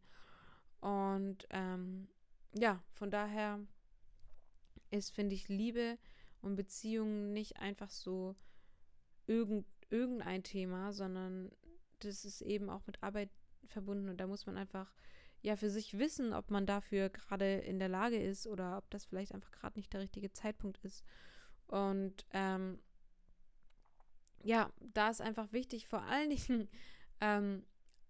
Und 0.81 1.47
ähm, 1.51 2.07
ja, 2.53 2.83
von 2.91 3.09
daher 3.11 3.59
ist, 4.89 5.11
finde 5.11 5.35
ich, 5.35 5.47
Liebe 5.47 5.97
und 6.41 6.55
Beziehungen 6.55 7.33
nicht 7.33 7.57
einfach 7.57 7.91
so 7.91 8.35
irgend, 9.27 9.65
irgendein 9.89 10.43
Thema, 10.43 10.91
sondern 10.91 11.51
das 11.99 12.25
ist 12.25 12.41
eben 12.41 12.69
auch 12.69 12.85
mit 12.87 13.01
Arbeit 13.03 13.29
verbunden 13.65 14.09
und 14.09 14.17
da 14.17 14.27
muss 14.27 14.45
man 14.45 14.57
einfach 14.57 14.91
ja 15.41 15.55
für 15.55 15.69
sich 15.69 15.97
wissen, 15.97 16.33
ob 16.33 16.51
man 16.51 16.65
dafür 16.65 17.09
gerade 17.09 17.59
in 17.59 17.79
der 17.79 17.89
Lage 17.89 18.21
ist 18.21 18.47
oder 18.47 18.77
ob 18.77 18.89
das 18.89 19.05
vielleicht 19.05 19.33
einfach 19.33 19.51
gerade 19.51 19.79
nicht 19.79 19.93
der 19.93 20.01
richtige 20.01 20.31
Zeitpunkt 20.33 20.77
ist. 20.83 21.03
Und 21.67 22.25
ähm, 22.31 22.79
ja, 24.43 24.71
da 24.79 25.09
ist 25.09 25.21
einfach 25.21 25.51
wichtig, 25.51 25.87
vor 25.87 26.01
allen 26.03 26.29
Dingen 26.29 26.67
ähm, 27.21 27.65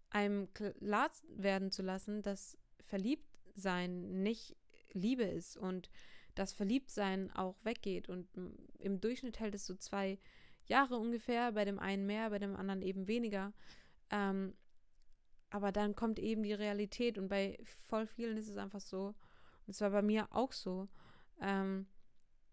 einem 0.09 0.53
klar 0.53 1.09
werden 1.29 1.71
zu 1.71 1.83
lassen, 1.83 2.21
dass 2.21 2.57
Verliebtsein 2.91 4.21
nicht 4.21 4.57
Liebe 4.91 5.23
ist 5.23 5.55
und 5.55 5.89
dass 6.35 6.51
Verliebtsein 6.51 7.31
auch 7.31 7.55
weggeht. 7.63 8.09
Und 8.09 8.27
im 8.79 8.99
Durchschnitt 8.99 9.39
hält 9.39 9.55
es 9.55 9.65
so 9.65 9.75
zwei 9.75 10.19
Jahre 10.65 10.97
ungefähr, 10.97 11.53
bei 11.53 11.63
dem 11.63 11.79
einen 11.79 12.05
mehr, 12.05 12.29
bei 12.29 12.39
dem 12.39 12.55
anderen 12.55 12.81
eben 12.81 13.07
weniger. 13.07 13.53
Ähm, 14.09 14.53
aber 15.49 15.71
dann 15.71 15.95
kommt 15.95 16.19
eben 16.19 16.43
die 16.43 16.53
Realität 16.53 17.17
und 17.17 17.29
bei 17.29 17.57
voll 17.87 18.07
vielen 18.07 18.37
ist 18.37 18.49
es 18.49 18.57
einfach 18.57 18.81
so, 18.81 19.07
und 19.65 19.69
es 19.69 19.81
war 19.81 19.91
bei 19.91 20.01
mir 20.01 20.27
auch 20.31 20.51
so, 20.51 20.89
ähm, 21.41 21.87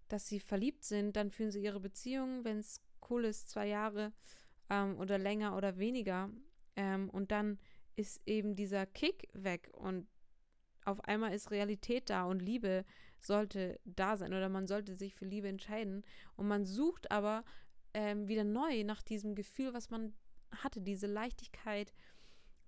dass 0.08 0.28
sie 0.28 0.40
verliebt 0.40 0.84
sind, 0.84 1.16
dann 1.16 1.30
führen 1.30 1.50
sie 1.50 1.62
ihre 1.62 1.80
Beziehung, 1.80 2.44
wenn 2.44 2.58
es 2.58 2.80
cool 3.10 3.24
ist, 3.24 3.48
zwei 3.48 3.66
Jahre 3.66 4.12
ähm, 4.70 4.98
oder 4.98 5.18
länger 5.18 5.56
oder 5.56 5.78
weniger. 5.78 6.30
Ähm, 6.76 7.10
und 7.10 7.32
dann 7.32 7.58
ist 7.96 8.20
eben 8.26 8.54
dieser 8.54 8.86
Kick 8.86 9.28
weg 9.32 9.70
und 9.72 10.06
auf 10.88 11.04
einmal 11.04 11.32
ist 11.32 11.50
Realität 11.50 12.10
da 12.10 12.24
und 12.24 12.40
Liebe 12.40 12.84
sollte 13.20 13.80
da 13.84 14.16
sein 14.16 14.32
oder 14.32 14.48
man 14.48 14.66
sollte 14.66 14.94
sich 14.94 15.14
für 15.14 15.24
Liebe 15.24 15.48
entscheiden. 15.48 16.04
Und 16.36 16.48
man 16.48 16.64
sucht 16.64 17.10
aber 17.10 17.44
ähm, 17.94 18.28
wieder 18.28 18.44
neu 18.44 18.84
nach 18.84 19.02
diesem 19.02 19.34
Gefühl, 19.34 19.74
was 19.74 19.90
man 19.90 20.14
hatte, 20.62 20.80
diese 20.80 21.06
Leichtigkeit, 21.06 21.92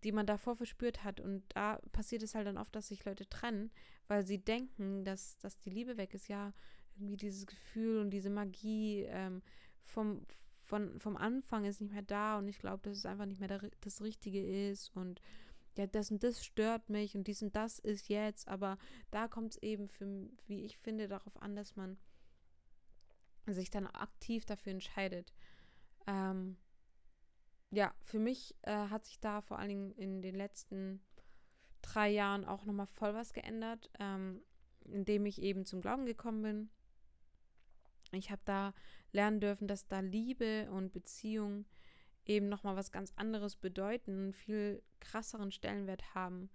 die 0.03 0.13
man 0.13 0.27
davor 0.27 0.57
verspürt 0.57 1.05
hat. 1.05 1.21
Und 1.21 1.45
da 1.55 1.81
passiert 1.93 2.23
es 2.23 2.35
halt 2.35 2.47
dann 2.47 2.59
oft, 2.59 2.75
dass 2.75 2.89
sich 2.89 3.05
Leute 3.05 3.29
trennen, 3.29 3.71
weil 4.09 4.25
sie 4.27 4.39
denken, 4.39 5.05
dass, 5.05 5.39
dass 5.39 5.59
die 5.61 5.71
Liebe 5.71 5.97
weg 5.97 6.15
ist. 6.15 6.29
Ja, 6.29 6.53
irgendwie 6.97 7.17
dieses 7.17 7.47
Gefühl 7.47 8.01
und 8.01 8.11
diese 8.11 8.31
Magie 8.31 9.05
ähm, 9.09 9.43
vom, 9.85 10.27
von, 10.65 10.99
vom 11.01 11.17
Anfang 11.17 11.65
ist 11.65 11.81
nicht 11.81 11.93
mehr 11.93 12.03
da 12.03 12.39
und 12.39 12.49
ich 12.49 12.59
glaube, 12.59 12.83
dass 12.83 12.97
es 12.97 13.07
einfach 13.07 13.27
nicht 13.27 13.41
mehr 13.41 13.71
das 13.81 14.03
Richtige 14.03 14.71
ist 14.71 14.95
und 14.95 15.21
ja, 15.81 15.87
das 15.87 16.11
und 16.11 16.23
das 16.23 16.45
stört 16.45 16.91
mich 16.91 17.15
und 17.15 17.27
dies 17.27 17.43
und 17.43 17.57
das 17.57 17.79
ist 17.79 18.09
jetzt, 18.09 18.49
aber 18.49 18.77
da 19.11 19.29
kommt 19.29 19.53
es 19.53 19.63
eben 19.63 19.89
für, 19.89 20.29
wie 20.47 20.63
ich 20.63 20.77
finde, 20.77 21.09
darauf 21.09 21.41
an, 21.41 21.57
dass 21.57 21.75
man 21.75 21.97
sich 23.47 23.71
dann 23.71 23.87
aktiv 23.87 24.45
dafür 24.45 24.73
entscheidet. 24.73 25.33
Ähm, 26.07 26.59
ja, 27.71 27.95
für 28.03 28.19
mich 28.19 28.55
äh, 28.63 28.73
hat 28.73 29.07
sich 29.07 29.21
da 29.21 29.41
vor 29.41 29.59
allen 29.59 29.71
Dingen 29.71 29.93
in 29.93 30.21
den 30.21 30.35
letzten 30.35 31.01
drei 31.81 32.11
Jahren 32.11 32.45
auch 32.45 32.67
nochmal 32.67 32.87
voll 32.87 33.15
was 33.15 33.33
geändert, 33.33 33.91
ähm, 33.99 34.43
indem 34.85 35.25
ich 35.25 35.41
eben 35.41 35.65
zum 35.65 35.81
Glauben 35.81 36.05
gekommen 36.05 36.43
bin. 36.43 36.71
Ich 38.13 38.31
habe 38.31 38.43
da 38.45 38.75
lernen 39.13 39.41
dürfen, 39.41 39.67
dass 39.67 39.87
da 39.87 40.01
Liebe 40.01 40.71
und 40.73 40.93
Beziehung 40.93 41.65
eben 42.27 42.49
nochmal 42.49 42.77
was 42.77 42.93
ganz 42.93 43.13
anderes 43.17 43.57
bedeuten, 43.57 44.11
einen 44.11 44.33
viel 44.33 44.83
krasseren 45.01 45.53
Stellenwert 45.53 46.15
haben, 46.15 46.51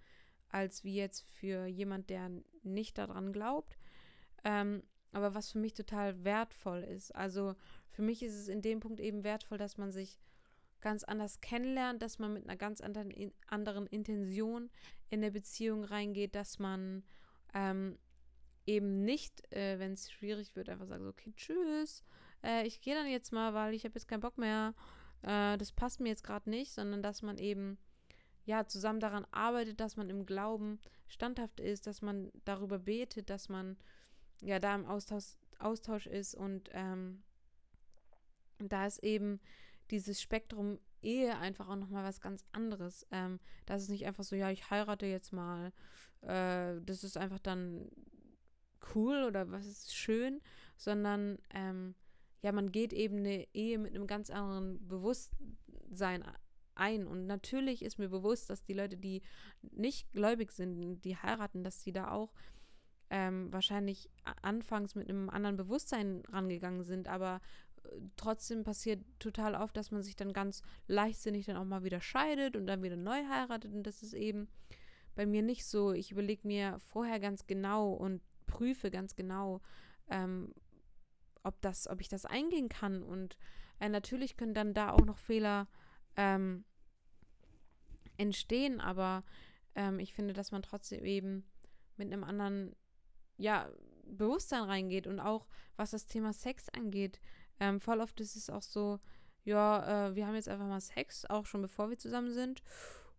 als 0.50 0.84
wie 0.84 0.96
jetzt 0.96 1.26
für 1.32 1.66
jemand, 1.66 2.10
der 2.10 2.32
nicht 2.64 2.98
daran 2.98 3.34
glaubt. 3.34 3.78
Ähm, 4.44 4.84
aber 5.12 5.34
was 5.34 5.52
für 5.52 5.60
mich 5.60 5.74
total 5.74 6.24
wertvoll 6.24 6.84
ist. 6.84 7.16
Also 7.16 7.56
für 7.90 8.02
mich 8.02 8.22
ist 8.22 8.36
es 8.36 8.48
in 8.50 8.62
dem 8.62 8.82
Punkt 8.82 9.00
eben 9.00 9.24
wertvoll, 9.24 9.58
dass 9.58 9.78
man 9.78 9.92
sich 9.92 10.20
ganz 10.82 11.04
anders 11.04 11.42
kennenlernt, 11.42 12.02
dass 12.02 12.20
man 12.20 12.34
mit 12.34 12.44
einer 12.44 12.58
ganz 12.58 12.82
anderen, 12.82 13.10
in, 13.10 13.34
anderen 13.48 13.88
Intention 13.88 14.70
in 15.10 15.22
eine 15.22 15.32
Beziehung 15.32 15.84
reingeht, 15.84 16.36
dass 16.36 16.60
man 16.60 17.04
ähm, 17.54 17.98
eben 18.66 19.04
nicht, 19.04 19.52
äh, 19.52 19.80
wenn 19.80 19.94
es 19.94 20.12
schwierig 20.12 20.56
wird, 20.56 20.70
einfach 20.70 20.86
sagt, 20.86 21.04
okay, 21.04 21.34
tschüss, 21.36 22.04
äh, 22.44 22.68
ich 22.68 22.82
gehe 22.82 22.94
dann 22.94 23.08
jetzt 23.08 23.32
mal, 23.32 23.54
weil 23.54 23.74
ich 23.74 23.84
habe 23.84 23.96
jetzt 23.96 24.08
keinen 24.08 24.20
Bock 24.20 24.38
mehr, 24.38 24.76
äh, 25.26 25.58
das 25.58 25.72
passt 25.72 26.00
mir 26.00 26.10
jetzt 26.10 26.24
gerade 26.24 26.50
nicht, 26.50 26.72
sondern 26.72 27.02
dass 27.02 27.22
man 27.22 27.38
eben 27.38 27.78
ja 28.46 28.68
zusammen 28.68 29.00
daran 29.00 29.26
arbeitet, 29.32 29.80
dass 29.80 29.98
man 29.98 30.10
im 30.10 30.26
Glauben 30.26 30.80
standhaft 31.08 31.60
ist, 31.60 31.88
dass 31.88 32.02
man 32.02 32.32
darüber 32.46 32.78
betet, 32.78 33.30
dass 33.30 33.50
man 33.50 33.78
ja 34.42 34.60
da 34.60 34.76
im 34.76 34.86
Austausch, 34.86 35.34
Austausch 35.58 36.06
ist 36.06 36.36
und 36.36 36.70
ähm, 36.74 37.24
da 38.60 38.86
ist 38.86 39.00
eben 39.04 39.40
dieses 39.90 40.22
Spektrum 40.22 40.80
Ehe 41.02 41.38
einfach 41.38 41.70
auch 41.70 41.76
nochmal 41.76 42.04
was 42.04 42.20
ganz 42.20 42.44
anderes. 42.52 43.06
Ähm, 43.12 43.40
das 43.66 43.84
ist 43.84 43.90
nicht 43.90 44.06
einfach 44.06 44.24
so, 44.24 44.36
ja, 44.36 44.50
ich 44.50 44.70
heirate 44.72 45.06
jetzt 45.06 45.34
mal. 45.34 45.72
Äh, 46.22 46.82
das 46.82 47.04
ist 47.04 47.18
einfach 47.18 47.40
dann 47.40 47.90
cool 48.96 49.24
oder 49.24 49.52
was 49.52 49.66
ist 49.66 49.96
schön, 49.96 50.42
sondern 50.78 51.38
ähm, 51.54 51.96
ja, 52.46 52.52
man 52.52 52.72
geht 52.72 52.94
eben 52.94 53.18
eine 53.18 53.48
Ehe 53.56 53.80
mit 53.80 53.96
einem 53.96 54.06
ganz 54.06 54.30
anderen 54.30 54.88
Bewusstsein 54.88 56.24
ein. 56.76 57.08
Und 57.08 57.26
natürlich 57.26 57.84
ist 57.84 57.98
mir 57.98 58.08
bewusst, 58.08 58.52
dass 58.52 58.64
die 58.64 58.76
Leute, 58.76 58.98
die 58.98 59.24
nicht 59.72 60.12
gläubig 60.12 60.52
sind, 60.52 61.02
die 61.02 61.18
heiraten, 61.18 61.64
dass 61.64 61.82
sie 61.82 61.92
da 61.92 62.12
auch 62.12 62.36
ähm, 63.10 63.52
wahrscheinlich 63.52 64.12
anfangs 64.44 64.94
mit 64.94 65.10
einem 65.10 65.32
anderen 65.32 65.58
Bewusstsein 65.58 66.22
rangegangen 66.30 66.84
sind. 66.84 67.08
Aber 67.08 67.42
trotzdem 68.16 68.64
passiert 68.64 69.04
total 69.18 69.56
oft, 69.56 69.76
dass 69.76 69.90
man 69.90 70.04
sich 70.04 70.16
dann 70.16 70.32
ganz 70.32 70.62
leichtsinnig 70.86 71.48
dann 71.48 71.58
auch 71.58 71.66
mal 71.66 71.84
wieder 71.84 72.00
scheidet 72.00 72.56
und 72.56 72.68
dann 72.68 72.84
wieder 72.84 72.96
neu 72.96 73.24
heiratet. 73.28 73.74
Und 73.74 73.88
das 73.88 74.04
ist 74.04 74.14
eben 74.14 74.50
bei 75.16 75.26
mir 75.26 75.42
nicht 75.42 75.66
so. 75.66 75.94
Ich 75.94 76.12
überlege 76.12 76.46
mir 76.48 76.78
vorher 76.78 77.20
ganz 77.20 77.48
genau 77.48 77.92
und 77.92 78.22
prüfe 78.46 78.92
ganz 78.92 79.16
genau, 79.16 79.62
ähm, 80.12 80.54
ob 81.46 81.62
das, 81.62 81.88
ob 81.88 82.02
ich 82.02 82.10
das 82.10 82.26
eingehen 82.26 82.70
kann. 82.70 83.04
Und 83.04 83.38
äh, 83.80 83.90
natürlich 83.90 84.38
können 84.38 84.54
dann 84.54 84.74
da 84.74 84.92
auch 84.92 85.06
noch 85.06 85.18
Fehler 85.18 85.68
ähm, 86.16 86.66
entstehen, 88.18 88.82
aber 88.82 89.24
ähm, 89.76 90.00
ich 90.00 90.14
finde, 90.14 90.34
dass 90.34 90.52
man 90.52 90.62
trotzdem 90.62 91.04
eben 91.04 91.46
mit 91.98 92.12
einem 92.12 92.24
anderen, 92.24 92.76
ja, 93.38 93.70
Bewusstsein 94.08 94.64
reingeht 94.64 95.08
und 95.08 95.20
auch 95.20 95.48
was 95.78 95.92
das 95.92 96.06
Thema 96.06 96.32
Sex 96.32 96.70
angeht. 96.70 97.20
Ähm, 97.60 97.80
voll 97.80 98.02
oft 98.02 98.20
ist 98.22 98.36
es 98.36 98.50
auch 98.50 98.62
so, 98.62 99.00
ja, 99.44 100.10
äh, 100.10 100.16
wir 100.16 100.28
haben 100.28 100.36
jetzt 100.36 100.50
einfach 100.50 100.68
mal 100.68 100.82
Sex, 100.82 101.26
auch 101.26 101.46
schon 101.46 101.62
bevor 101.62 101.90
wir 101.90 101.98
zusammen 101.98 102.32
sind. 102.32 102.62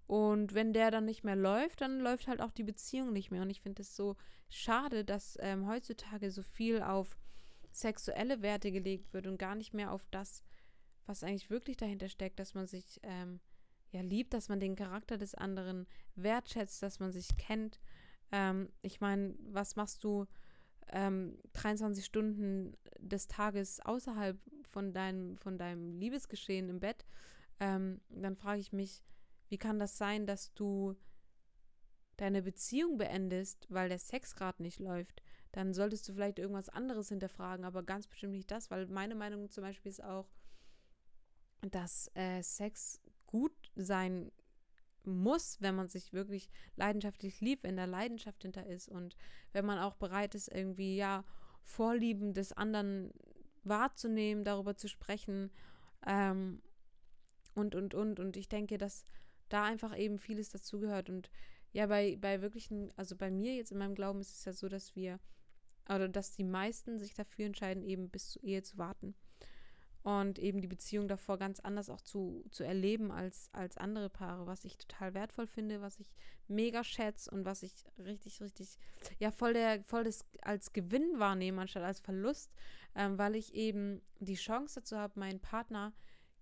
Und 0.07 0.55
wenn 0.55 0.73
der 0.73 0.91
dann 0.93 1.05
nicht 1.05 1.25
mehr 1.25 1.35
läuft, 1.35 1.81
dann 1.81 1.99
läuft 1.99 2.29
halt 2.29 2.41
auch 2.41 2.53
die 2.53 2.63
Beziehung 2.63 3.13
nicht 3.13 3.31
mehr. 3.31 3.43
Und 3.43 3.51
ich 3.51 3.61
finde 3.61 3.83
es 3.83 3.97
so 3.97 4.17
schade, 4.49 5.05
dass 5.05 5.37
ähm, 5.41 5.67
heutzutage 5.67 6.31
so 6.31 6.43
viel 6.43 6.83
auf 6.83 7.17
sexuelle 7.77 8.43
Werte 8.43 8.73
gelegt 8.73 9.13
wird 9.13 9.27
und 9.27 9.39
gar 9.39 9.55
nicht 9.55 9.75
mehr 9.75 9.93
auf 9.93 10.07
das, 10.11 10.43
was 11.05 11.23
eigentlich 11.23 11.51
wirklich 11.51 11.77
dahinter 11.77 12.09
steckt, 12.09 12.39
dass 12.39 12.55
man 12.55 12.67
sich 12.67 13.01
ähm, 13.03 13.41
ja 13.91 14.01
liebt, 14.01 14.35
dass 14.35 14.49
man 14.49 14.61
den 14.61 14.77
Charakter 14.77 15.19
des 15.19 15.35
anderen 15.35 15.87
wertschätzt, 16.15 16.83
dass 16.83 17.01
man 17.01 17.13
sich 17.13 17.37
kennt. 17.37 17.79
Ähm, 18.33 18.71
ich 18.83 19.01
meine, 19.01 19.35
was 19.39 19.77
machst 19.77 20.03
du 20.05 20.27
ähm, 20.89 21.39
23 21.53 22.05
Stunden 22.05 22.77
des 22.99 23.29
Tages 23.29 23.81
außerhalb 23.81 24.39
von 24.71 24.93
deinem, 24.93 25.37
von 25.37 25.59
deinem 25.59 25.97
Liebesgeschehen 25.99 26.69
im 26.69 26.81
Bett? 26.81 27.05
Ähm, 27.61 28.01
dann 28.09 28.37
frage 28.37 28.61
ich 28.61 28.73
mich, 28.73 29.05
wie 29.49 29.59
kann 29.59 29.79
das 29.79 29.97
sein, 29.97 30.27
dass 30.27 30.53
du 30.55 30.97
deine 32.17 32.43
Beziehung 32.43 32.97
beendest, 32.97 33.67
weil 33.69 33.89
der 33.89 33.99
Sex 33.99 34.35
gerade 34.35 34.63
nicht 34.63 34.81
läuft? 34.81 35.23
Dann 35.57 35.73
solltest 35.73 36.07
du 36.07 36.13
vielleicht 36.13 36.39
irgendwas 36.39 36.69
anderes 36.69 37.09
hinterfragen, 37.09 37.65
aber 37.65 37.83
ganz 37.83 38.07
bestimmt 38.07 38.35
nicht 38.35 38.51
das, 38.51 38.71
weil 38.71 38.87
meine 38.89 39.15
Meinung 39.15 39.49
zum 39.49 39.65
Beispiel 39.65 39.89
ist 39.89 40.05
auch, 40.05 40.29
dass 41.63 42.11
äh, 42.13 42.43
Sex 42.43 43.01
gut 43.25 43.55
sein 43.75 44.31
muss, 45.05 45.57
wenn 45.63 45.75
man 45.75 45.89
sich 45.89 46.13
wirklich 46.13 46.51
leidenschaftlich 46.75 47.41
liebt, 47.41 47.65
wenn 47.65 47.79
da 47.79 47.87
Leidenschaft 47.87 48.43
hinter 48.43 48.67
ist 48.67 48.91
und 48.91 49.17
wenn 49.53 49.65
man 49.65 49.79
auch 49.79 49.95
bereit 49.95 50.35
ist, 50.35 50.49
irgendwie, 50.49 50.95
ja, 50.95 51.25
Vorlieben 51.63 52.35
des 52.35 52.53
anderen 52.53 53.11
wahrzunehmen, 53.65 54.45
darüber 54.45 54.77
zu 54.77 54.89
sprechen 54.89 55.51
ähm, 56.07 56.61
und, 57.55 57.75
und, 57.75 57.95
und. 57.95 58.21
Und 58.21 58.37
ich 58.37 58.51
denke, 58.51 58.77
dass 58.77 59.07
da 59.49 59.65
einfach 59.65 59.97
eben 59.97 60.19
vieles 60.19 60.51
dazugehört. 60.51 61.09
Und 61.09 61.31
ja, 61.73 61.87
bei, 61.87 62.19
bei 62.21 62.43
wirklichen, 62.43 62.93
also 62.97 63.17
bei 63.17 63.31
mir 63.31 63.55
jetzt 63.55 63.73
in 63.73 63.79
meinem 63.79 63.95
Glauben 63.95 64.21
ist 64.21 64.35
es 64.35 64.45
ja 64.45 64.53
so, 64.53 64.69
dass 64.69 64.95
wir, 64.95 65.19
oder 65.89 66.09
dass 66.09 66.33
die 66.33 66.45
meisten 66.45 66.99
sich 66.99 67.15
dafür 67.15 67.47
entscheiden, 67.47 67.83
eben 67.83 68.11
bis 68.11 68.31
zur 68.31 68.43
Ehe 68.43 68.63
zu 68.63 68.79
warten 68.79 69.15
und 70.07 70.39
eben 70.39 70.61
die 70.61 70.69
Beziehung 70.69 71.09
davor 71.09 71.37
ganz 71.37 71.59
anders 71.59 71.91
auch 71.91 72.01
zu, 72.01 72.45
zu 72.53 72.63
erleben 72.63 73.11
als, 73.11 73.51
als 73.53 73.77
andere 73.77 74.09
Paare, 74.09 74.47
was 74.47 74.65
ich 74.65 74.79
total 74.79 75.15
wertvoll 75.15 75.49
finde, 75.49 75.81
was 75.81 75.99
ich 75.99 76.15
mega 76.47 76.85
schätze 76.85 77.29
und 77.33 77.45
was 77.45 77.65
ich 77.65 77.73
richtig, 77.99 78.41
richtig, 78.41 78.79
ja, 79.19 79.33
voll, 79.33 79.53
der, 79.53 79.83
voll 79.83 80.05
das 80.05 80.25
als 80.43 80.73
Gewinn 80.73 81.19
wahrnehme, 81.19 81.61
anstatt 81.61 81.83
als 81.83 81.99
Verlust, 81.99 82.53
ähm, 82.95 83.19
weil 83.19 83.35
ich 83.35 83.53
eben 83.55 84.01
die 84.21 84.37
Chance 84.37 84.77
dazu 84.77 84.97
habe, 84.97 85.19
meinen 85.19 85.41
Partner 85.41 85.93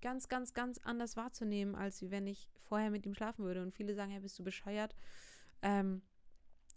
ganz, 0.02 0.28
ganz, 0.28 0.52
ganz 0.52 0.78
anders 0.84 1.16
wahrzunehmen, 1.16 1.74
als 1.74 2.02
wie 2.02 2.10
wenn 2.10 2.26
ich 2.26 2.50
vorher 2.58 2.90
mit 2.90 3.06
ihm 3.06 3.14
schlafen 3.14 3.46
würde. 3.46 3.62
Und 3.62 3.72
viele 3.72 3.94
sagen, 3.94 4.12
ja, 4.12 4.20
bist 4.20 4.38
du 4.38 4.44
bescheuert? 4.44 4.94
Ähm, 5.62 6.02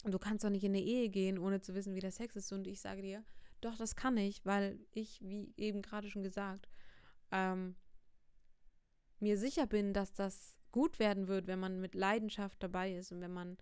du 0.04 0.18
kannst 0.18 0.44
doch 0.44 0.50
nicht 0.50 0.64
in 0.64 0.72
eine 0.72 0.82
Ehe 0.82 1.08
gehen, 1.08 1.38
ohne 1.38 1.60
zu 1.60 1.74
wissen, 1.74 1.94
wie 1.94 2.00
der 2.00 2.12
Sex 2.12 2.36
ist. 2.36 2.52
Und 2.52 2.66
ich 2.66 2.80
sage 2.80 3.02
dir, 3.02 3.24
doch, 3.60 3.76
das 3.76 3.96
kann 3.96 4.16
ich, 4.16 4.44
weil 4.44 4.78
ich, 4.92 5.20
wie 5.22 5.52
eben 5.56 5.82
gerade 5.82 6.08
schon 6.08 6.22
gesagt, 6.22 6.68
ähm, 7.32 7.74
mir 9.20 9.36
sicher 9.36 9.66
bin, 9.66 9.92
dass 9.92 10.12
das 10.12 10.56
gut 10.70 10.98
werden 10.98 11.28
wird, 11.28 11.46
wenn 11.46 11.58
man 11.58 11.80
mit 11.80 11.94
Leidenschaft 11.94 12.62
dabei 12.62 12.94
ist 12.94 13.10
und 13.10 13.20
wenn 13.20 13.32
man 13.32 13.56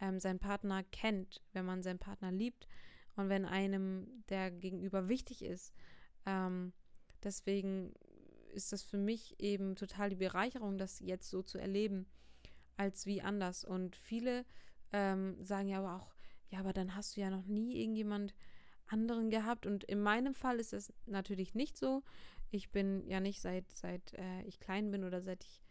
ähm, 0.00 0.18
seinen 0.18 0.38
Partner 0.38 0.82
kennt, 0.84 1.42
wenn 1.52 1.64
man 1.64 1.82
seinen 1.82 1.98
Partner 1.98 2.32
liebt 2.32 2.66
und 3.14 3.28
wenn 3.28 3.44
einem 3.44 4.24
der 4.28 4.50
Gegenüber 4.50 5.08
wichtig 5.08 5.42
ist. 5.42 5.72
Ähm, 6.24 6.72
deswegen 7.22 7.94
ist 8.52 8.72
das 8.72 8.82
für 8.82 8.98
mich 8.98 9.38
eben 9.38 9.76
total 9.76 10.10
die 10.10 10.16
Bereicherung, 10.16 10.78
das 10.78 11.00
jetzt 11.00 11.30
so 11.30 11.42
zu 11.42 11.58
erleben, 11.58 12.06
als 12.76 13.06
wie 13.06 13.22
anders. 13.22 13.64
Und 13.64 13.96
viele 13.96 14.44
ähm, 14.92 15.36
sagen 15.44 15.68
ja 15.68 15.78
aber 15.78 15.96
auch, 15.96 16.14
ja, 16.50 16.60
aber 16.60 16.72
dann 16.72 16.94
hast 16.94 17.16
du 17.16 17.20
ja 17.20 17.30
noch 17.30 17.46
nie 17.46 17.80
irgendjemand 17.80 18.34
anderen 18.86 19.30
gehabt. 19.30 19.66
Und 19.66 19.84
in 19.84 20.00
meinem 20.00 20.34
Fall 20.34 20.58
ist 20.58 20.72
das 20.72 20.92
natürlich 21.06 21.54
nicht 21.54 21.76
so. 21.76 22.02
Ich 22.50 22.70
bin 22.70 23.06
ja 23.08 23.20
nicht 23.20 23.40
seit, 23.40 23.70
seit 23.72 24.14
äh, 24.14 24.42
ich 24.42 24.60
klein 24.60 24.90
bin 24.90 25.04
oder 25.04 25.20
seit 25.20 25.44
ich, 25.44 25.62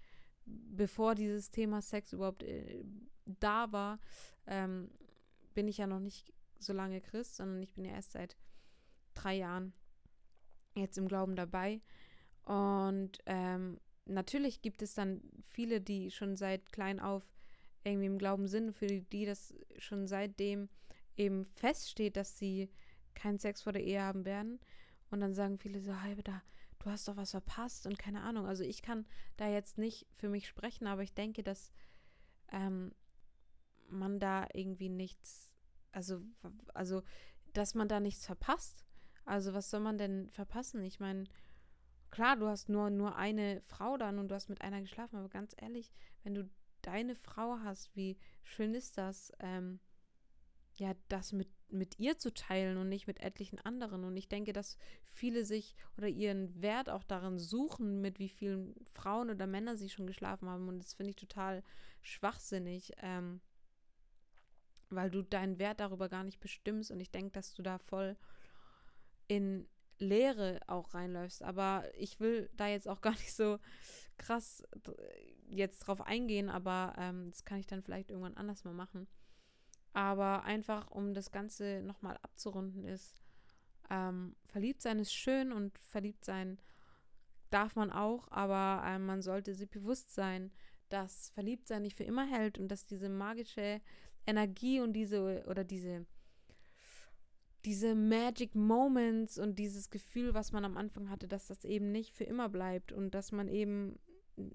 bevor 0.45 1.15
dieses 1.15 1.49
Thema 1.51 1.81
Sex 1.81 2.13
überhaupt 2.13 2.43
äh, 2.43 2.83
da 3.25 3.71
war, 3.71 3.99
ähm, 4.47 4.91
bin 5.53 5.67
ich 5.67 5.77
ja 5.77 5.87
noch 5.87 5.99
nicht 5.99 6.33
so 6.59 6.73
lange 6.73 7.01
Christ, 7.01 7.37
sondern 7.37 7.63
ich 7.63 7.73
bin 7.73 7.85
ja 7.85 7.93
erst 7.93 8.11
seit 8.11 8.37
drei 9.13 9.35
Jahren 9.35 9.73
jetzt 10.75 10.97
im 10.97 11.07
Glauben 11.07 11.35
dabei. 11.35 11.81
Und 12.43 13.19
ähm, 13.25 13.79
natürlich 14.05 14.61
gibt 14.61 14.81
es 14.81 14.93
dann 14.93 15.21
viele, 15.41 15.81
die 15.81 16.11
schon 16.11 16.35
seit 16.35 16.71
klein 16.71 16.99
auf 16.99 17.23
irgendwie 17.85 18.07
im 18.07 18.17
Glauben 18.17 18.47
sind, 18.47 18.73
für 18.73 18.87
die 18.87 19.25
das 19.25 19.53
schon 19.77 20.07
seitdem 20.07 20.69
eben 21.15 21.45
feststeht, 21.45 22.17
dass 22.17 22.37
sie 22.37 22.69
keinen 23.13 23.39
Sex 23.39 23.61
vor 23.61 23.73
der 23.73 23.83
Ehe 23.83 24.01
haben 24.01 24.25
werden. 24.25 24.59
Und 25.11 25.21
dann 25.21 25.33
sagen 25.33 25.57
viele 25.57 25.79
so, 25.79 26.01
halbe 26.01 26.23
da, 26.23 26.41
du 26.79 26.89
hast 26.89 27.07
doch 27.07 27.15
was 27.15 27.31
verpasst 27.31 27.85
und 27.85 27.97
keine 27.97 28.21
Ahnung. 28.21 28.45
Also 28.47 28.63
ich 28.63 28.81
kann 28.81 29.05
da 29.37 29.47
jetzt 29.47 29.77
nicht 29.77 30.07
für 30.15 30.29
mich 30.29 30.47
sprechen, 30.47 30.87
aber 30.87 31.03
ich 31.03 31.13
denke, 31.13 31.43
dass 31.43 31.71
ähm, 32.51 32.91
man 33.87 34.19
da 34.19 34.47
irgendwie 34.53 34.89
nichts, 34.89 35.51
also, 35.91 36.21
also, 36.73 37.03
dass 37.53 37.75
man 37.75 37.87
da 37.87 37.99
nichts 37.99 38.25
verpasst. 38.25 38.83
Also 39.25 39.53
was 39.53 39.69
soll 39.69 39.79
man 39.79 39.97
denn 39.97 40.29
verpassen? 40.31 40.83
Ich 40.83 40.99
meine, 40.99 41.25
klar, 42.11 42.35
du 42.35 42.47
hast 42.47 42.67
nur, 42.69 42.89
nur 42.89 43.15
eine 43.15 43.61
Frau 43.61 43.97
dann 43.97 44.19
und 44.19 44.29
du 44.29 44.35
hast 44.35 44.49
mit 44.49 44.61
einer 44.61 44.81
geschlafen, 44.81 45.17
aber 45.17 45.29
ganz 45.29 45.55
ehrlich, 45.57 45.91
wenn 46.23 46.35
du 46.35 46.49
deine 46.85 47.15
Frau 47.15 47.59
hast, 47.63 47.95
wie 47.95 48.17
schön 48.43 48.73
ist 48.73 48.97
das? 48.97 49.31
Ähm, 49.39 49.79
ja, 50.77 50.93
das 51.07 51.31
mit, 51.31 51.47
mit 51.69 51.99
ihr 51.99 52.17
zu 52.17 52.33
teilen 52.33 52.77
und 52.77 52.89
nicht 52.89 53.07
mit 53.07 53.21
etlichen 53.21 53.59
anderen. 53.59 54.03
Und 54.03 54.17
ich 54.17 54.27
denke, 54.27 54.53
dass 54.53 54.77
viele 55.03 55.45
sich 55.45 55.75
oder 55.97 56.07
ihren 56.07 56.61
Wert 56.61 56.89
auch 56.89 57.03
darin 57.03 57.39
suchen, 57.39 58.01
mit 58.01 58.19
wie 58.19 58.29
vielen 58.29 58.75
Frauen 58.91 59.29
oder 59.29 59.47
Männern 59.47 59.77
sie 59.77 59.89
schon 59.89 60.07
geschlafen 60.07 60.49
haben. 60.49 60.67
Und 60.67 60.79
das 60.79 60.93
finde 60.93 61.11
ich 61.11 61.15
total 61.15 61.63
schwachsinnig, 62.01 62.91
ähm, 63.01 63.41
weil 64.89 65.09
du 65.09 65.21
deinen 65.21 65.59
Wert 65.59 65.79
darüber 65.79 66.09
gar 66.09 66.23
nicht 66.23 66.39
bestimmst. 66.39 66.91
Und 66.91 66.99
ich 66.99 67.11
denke, 67.11 67.31
dass 67.31 67.53
du 67.53 67.61
da 67.61 67.77
voll 67.77 68.17
in 69.27 69.67
Leere 69.99 70.59
auch 70.67 70.93
reinläufst. 70.93 71.43
Aber 71.43 71.83
ich 71.97 72.19
will 72.19 72.49
da 72.53 72.67
jetzt 72.67 72.87
auch 72.87 73.01
gar 73.01 73.13
nicht 73.13 73.33
so 73.33 73.59
krass 74.17 74.63
jetzt 75.47 75.79
drauf 75.79 76.01
eingehen, 76.01 76.49
aber 76.49 76.93
ähm, 76.97 77.29
das 77.29 77.43
kann 77.45 77.59
ich 77.59 77.67
dann 77.67 77.83
vielleicht 77.83 78.09
irgendwann 78.09 78.37
anders 78.37 78.63
mal 78.63 78.73
machen. 78.73 79.07
Aber 79.93 80.43
einfach, 80.43 80.91
um 80.91 81.13
das 81.13 81.31
Ganze 81.31 81.81
nochmal 81.83 82.17
abzurunden, 82.21 82.83
ist, 82.85 83.21
ähm, 83.89 84.35
verliebt 84.43 84.81
sein 84.81 84.99
ist 84.99 85.13
schön 85.13 85.51
und 85.51 85.77
verliebt 85.77 86.25
sein 86.25 86.59
darf 87.49 87.75
man 87.75 87.91
auch, 87.91 88.27
aber 88.31 88.85
äh, 88.85 88.99
man 88.99 89.21
sollte 89.21 89.53
sich 89.53 89.69
bewusst 89.69 90.13
sein, 90.13 90.51
dass 90.89 91.29
Verliebtsein 91.29 91.83
nicht 91.83 91.95
für 91.95 92.03
immer 92.03 92.25
hält 92.25 92.57
und 92.57 92.67
dass 92.67 92.85
diese 92.85 93.09
magische 93.09 93.81
Energie 94.27 94.81
und 94.81 94.93
diese 94.93 95.43
oder 95.47 95.63
diese 95.63 96.05
diese 97.65 97.95
Magic 97.95 98.53
Moments 98.55 99.39
und 99.39 99.57
dieses 99.57 99.89
Gefühl, 99.89 100.33
was 100.33 100.51
man 100.51 100.65
am 100.65 100.77
Anfang 100.77 101.09
hatte, 101.09 101.27
dass 101.27 101.47
das 101.47 101.65
eben 101.65 101.91
nicht 101.91 102.13
für 102.13 102.23
immer 102.23 102.47
bleibt 102.47 102.91
und 102.91 103.15
dass 103.15 103.31
man 103.31 103.47
eben 103.47 103.99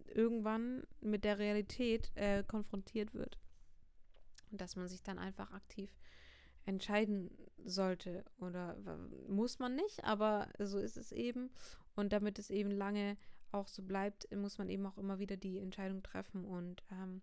irgendwann 0.06 0.84
mit 1.00 1.24
der 1.24 1.38
Realität 1.38 2.12
äh, 2.14 2.44
konfrontiert 2.44 3.14
wird. 3.14 3.38
Und 4.50 4.60
dass 4.60 4.76
man 4.76 4.88
sich 4.88 5.02
dann 5.02 5.18
einfach 5.18 5.52
aktiv 5.52 5.96
entscheiden 6.64 7.30
sollte. 7.64 8.24
Oder 8.38 8.76
muss 9.28 9.58
man 9.58 9.76
nicht, 9.76 10.04
aber 10.04 10.48
so 10.58 10.78
ist 10.78 10.96
es 10.96 11.12
eben. 11.12 11.50
Und 11.94 12.12
damit 12.12 12.38
es 12.38 12.50
eben 12.50 12.70
lange 12.70 13.16
auch 13.52 13.68
so 13.68 13.82
bleibt, 13.82 14.30
muss 14.34 14.58
man 14.58 14.68
eben 14.68 14.86
auch 14.86 14.98
immer 14.98 15.18
wieder 15.18 15.36
die 15.36 15.58
Entscheidung 15.58 16.02
treffen. 16.02 16.44
Und 16.44 16.82
ähm, 16.90 17.22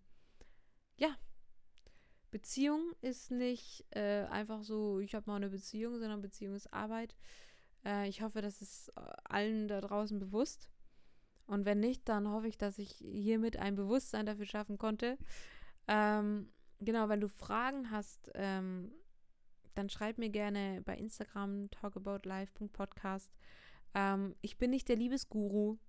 ja, 0.98 1.16
Beziehung 2.38 2.94
ist 3.02 3.32
nicht 3.32 3.84
äh, 3.96 4.26
einfach 4.26 4.62
so, 4.62 5.00
ich 5.00 5.16
habe 5.16 5.28
mal 5.28 5.38
eine 5.38 5.50
Beziehung, 5.50 5.98
sondern 5.98 6.22
Beziehung 6.22 6.54
ist 6.54 6.72
Arbeit. 6.72 7.16
Äh, 7.84 8.08
ich 8.10 8.22
hoffe, 8.22 8.44
das 8.44 8.62
ist 8.62 8.90
äh, 8.90 9.02
allen 9.24 9.68
da 9.68 9.82
draußen 9.82 10.20
bewusst. 10.20 10.70
Und 11.48 11.66
wenn 11.66 11.80
nicht, 11.80 12.08
dann 12.08 12.30
hoffe 12.30 12.48
ich, 12.48 12.56
dass 12.60 12.78
ich 12.78 12.92
hiermit 12.92 13.58
ein 13.58 13.74
Bewusstsein 13.74 14.28
dafür 14.28 14.46
schaffen 14.46 14.78
konnte. 14.78 15.18
Ähm, 15.88 16.52
genau, 16.80 17.10
wenn 17.10 17.22
du 17.22 17.28
Fragen 17.28 17.90
hast, 17.90 18.30
ähm, 18.36 18.92
dann 19.74 19.90
schreib 19.90 20.20
mir 20.20 20.30
gerne 20.30 20.84
bei 20.86 20.96
Instagram 20.96 21.72
talkaboutlife.podcast. 21.72 23.32
Ähm, 23.96 24.36
ich 24.42 24.60
bin 24.60 24.70
nicht 24.70 24.90
der 24.90 24.96
Liebesguru, 24.96 25.80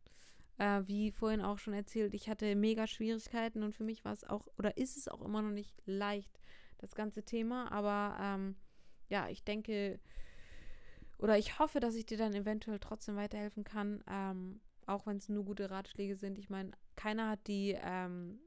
äh, 0.59 0.83
wie 0.87 1.11
vorhin 1.11 1.41
auch 1.41 1.59
schon 1.59 1.75
erzählt. 1.75 2.15
Ich 2.15 2.29
hatte 2.29 2.55
mega 2.55 2.87
Schwierigkeiten 2.87 3.63
und 3.63 3.75
für 3.75 3.85
mich 3.85 4.05
war 4.05 4.13
es 4.13 4.25
auch, 4.25 4.47
oder 4.59 4.77
ist 4.77 4.97
es 4.97 5.09
auch 5.09 5.23
immer 5.23 5.43
noch 5.43 5.51
nicht 5.51 5.75
leicht, 5.87 6.39
das 6.79 6.95
ganze 6.95 7.23
Thema. 7.23 7.73
Aber 7.73 8.17
ähm, 8.21 8.57
ja, 9.09 9.29
ich 9.29 9.45
denke, 9.45 10.01
oder 11.19 11.39
ich 11.39 11.59
hoffe, 11.59 11.81
dass 11.81 11.95
ich 11.95 12.07
dir 12.07 12.19
dann 12.19 12.35
eventuell 12.35 12.79
trotzdem 12.79 13.17
weiterhelfen 13.17 13.65
kann, 13.65 14.03
ähm, 14.09 14.61
auch 14.87 15.07
wenn 15.07 15.17
es 15.17 15.29
nur 15.29 15.45
gute 15.45 15.71
Ratschläge 15.71 16.17
sind. 16.17 16.39
Ich 16.39 16.51
meine, 16.51 16.73
keiner 16.97 17.29
hat 17.31 17.47
die 17.47 17.77
ähm, 17.81 18.41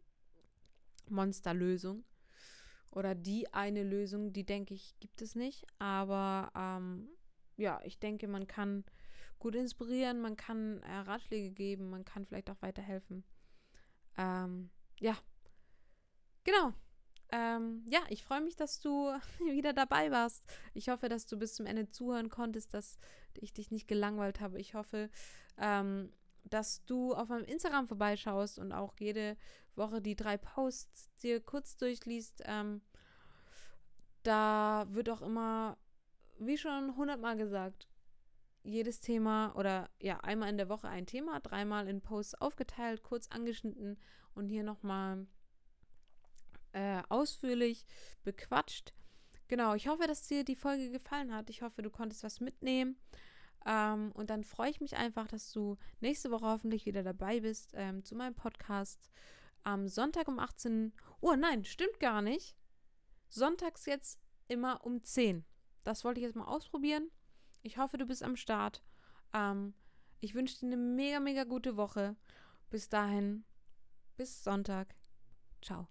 Monsterlösung 1.10 2.04
oder 2.90 3.16
die 3.16 3.54
eine 3.54 3.84
Lösung, 3.84 4.34
die 4.34 4.46
denke 4.46 4.74
ich, 4.74 4.96
gibt 5.00 5.22
es 5.22 5.36
nicht. 5.36 5.66
Aber 5.80 6.52
ähm, 6.56 7.10
ja, 7.58 7.80
ich 7.84 8.00
denke, 8.00 8.28
man 8.28 8.48
kann 8.48 8.84
gut 9.42 9.56
inspirieren, 9.56 10.22
man 10.22 10.38
kann 10.38 10.82
äh, 10.84 10.98
Ratschläge 10.98 11.52
geben, 11.52 11.90
man 11.90 12.06
kann 12.06 12.26
vielleicht 12.26 12.50
auch 12.50 12.62
weiterhelfen. 12.62 13.26
Ähm, 14.18 14.70
ja, 15.00 15.18
genau. 16.44 16.74
Ähm, 17.34 17.84
ja, 17.88 18.02
ich 18.10 18.24
freue 18.24 18.42
mich, 18.42 18.56
dass 18.56 18.80
du 18.80 19.10
wieder 19.40 19.74
dabei 19.74 20.12
warst. 20.12 20.46
Ich 20.74 20.90
hoffe, 20.90 21.10
dass 21.10 21.26
du 21.26 21.38
bis 21.38 21.56
zum 21.56 21.66
Ende 21.66 21.90
zuhören 21.90 22.30
konntest, 22.30 22.74
dass 22.74 23.00
ich 23.34 23.52
dich 23.52 23.72
nicht 23.72 23.88
gelangweilt 23.88 24.42
habe. 24.42 24.60
Ich 24.60 24.76
hoffe, 24.76 25.10
ähm, 25.58 26.14
dass 26.44 26.86
du 26.86 27.14
auf 27.14 27.30
meinem 27.30 27.46
Instagram 27.46 27.88
vorbeischaust 27.88 28.60
und 28.60 28.72
auch 28.72 28.96
jede 29.00 29.38
Woche 29.76 30.02
die 30.02 30.16
drei 30.16 30.38
Posts 30.38 31.10
dir 31.18 31.40
kurz 31.40 31.78
durchliest. 31.78 32.44
Ähm, 32.46 32.82
da 34.24 34.86
wird 34.90 35.10
auch 35.10 35.22
immer, 35.22 35.78
wie 36.38 36.58
schon 36.58 36.96
hundertmal 36.96 37.38
gesagt, 37.38 37.88
jedes 38.64 39.00
Thema 39.00 39.54
oder 39.56 39.90
ja, 40.00 40.20
einmal 40.20 40.50
in 40.50 40.58
der 40.58 40.70
Woche 40.70 40.88
ein 40.88 41.06
Thema, 41.06 41.40
dreimal 41.40 41.88
in 41.88 42.02
Posts 42.02 42.36
aufgeteilt, 42.36 43.04
kurz 43.04 43.28
angeschnitten 43.30 43.98
und 44.36 44.48
hier 44.48 44.64
nochmal 44.64 45.26
äh, 46.74 47.02
ausführlich 47.10 47.86
bequatscht. 48.24 48.94
Genau, 49.48 49.74
ich 49.74 49.88
hoffe, 49.88 50.08
dass 50.08 50.28
dir 50.28 50.46
die 50.46 50.56
Folge 50.56 50.92
gefallen 50.92 51.34
hat. 51.34 51.50
Ich 51.50 51.62
hoffe, 51.62 51.82
du 51.82 51.90
konntest 51.90 52.24
was 52.24 52.40
mitnehmen. 52.40 52.98
Ähm, 53.66 54.12
und 54.14 54.30
dann 54.30 54.44
freue 54.44 54.70
ich 54.70 54.82
mich 54.82 54.96
einfach, 54.96 55.28
dass 55.28 55.52
du 55.52 55.78
nächste 56.00 56.32
Woche 56.32 56.46
hoffentlich 56.46 56.86
wieder 56.86 57.04
dabei 57.04 57.42
bist 57.42 57.74
ähm, 57.76 58.04
zu 58.04 58.16
meinem 58.16 58.34
Podcast 58.34 59.12
am 59.64 59.88
Sonntag 59.88 60.28
um 60.28 60.40
18 60.40 60.94
Uhr. 61.20 61.38
Nein, 61.38 61.66
stimmt 61.66 62.00
gar 62.00 62.22
nicht. 62.22 62.56
Sonntags 63.30 63.86
jetzt 63.86 64.20
immer 64.48 64.86
um 64.86 65.04
10. 65.04 65.46
Das 65.84 66.04
wollte 66.04 66.20
ich 66.20 66.26
jetzt 66.26 66.36
mal 66.36 66.46
ausprobieren. 66.46 67.12
Ich 67.62 67.78
hoffe, 67.78 67.98
du 67.98 68.06
bist 68.06 68.24
am 68.24 68.36
Start. 68.36 68.84
Ähm, 69.34 69.74
ich 70.20 70.34
wünsche 70.36 70.60
dir 70.60 70.68
eine 70.68 70.78
mega, 70.78 71.20
mega 71.20 71.44
gute 71.44 71.78
Woche. 71.78 72.16
Bis 72.70 72.90
dahin, 72.90 73.44
bis 74.18 74.44
Sonntag. 74.44 74.96
Ciao. 75.62 75.88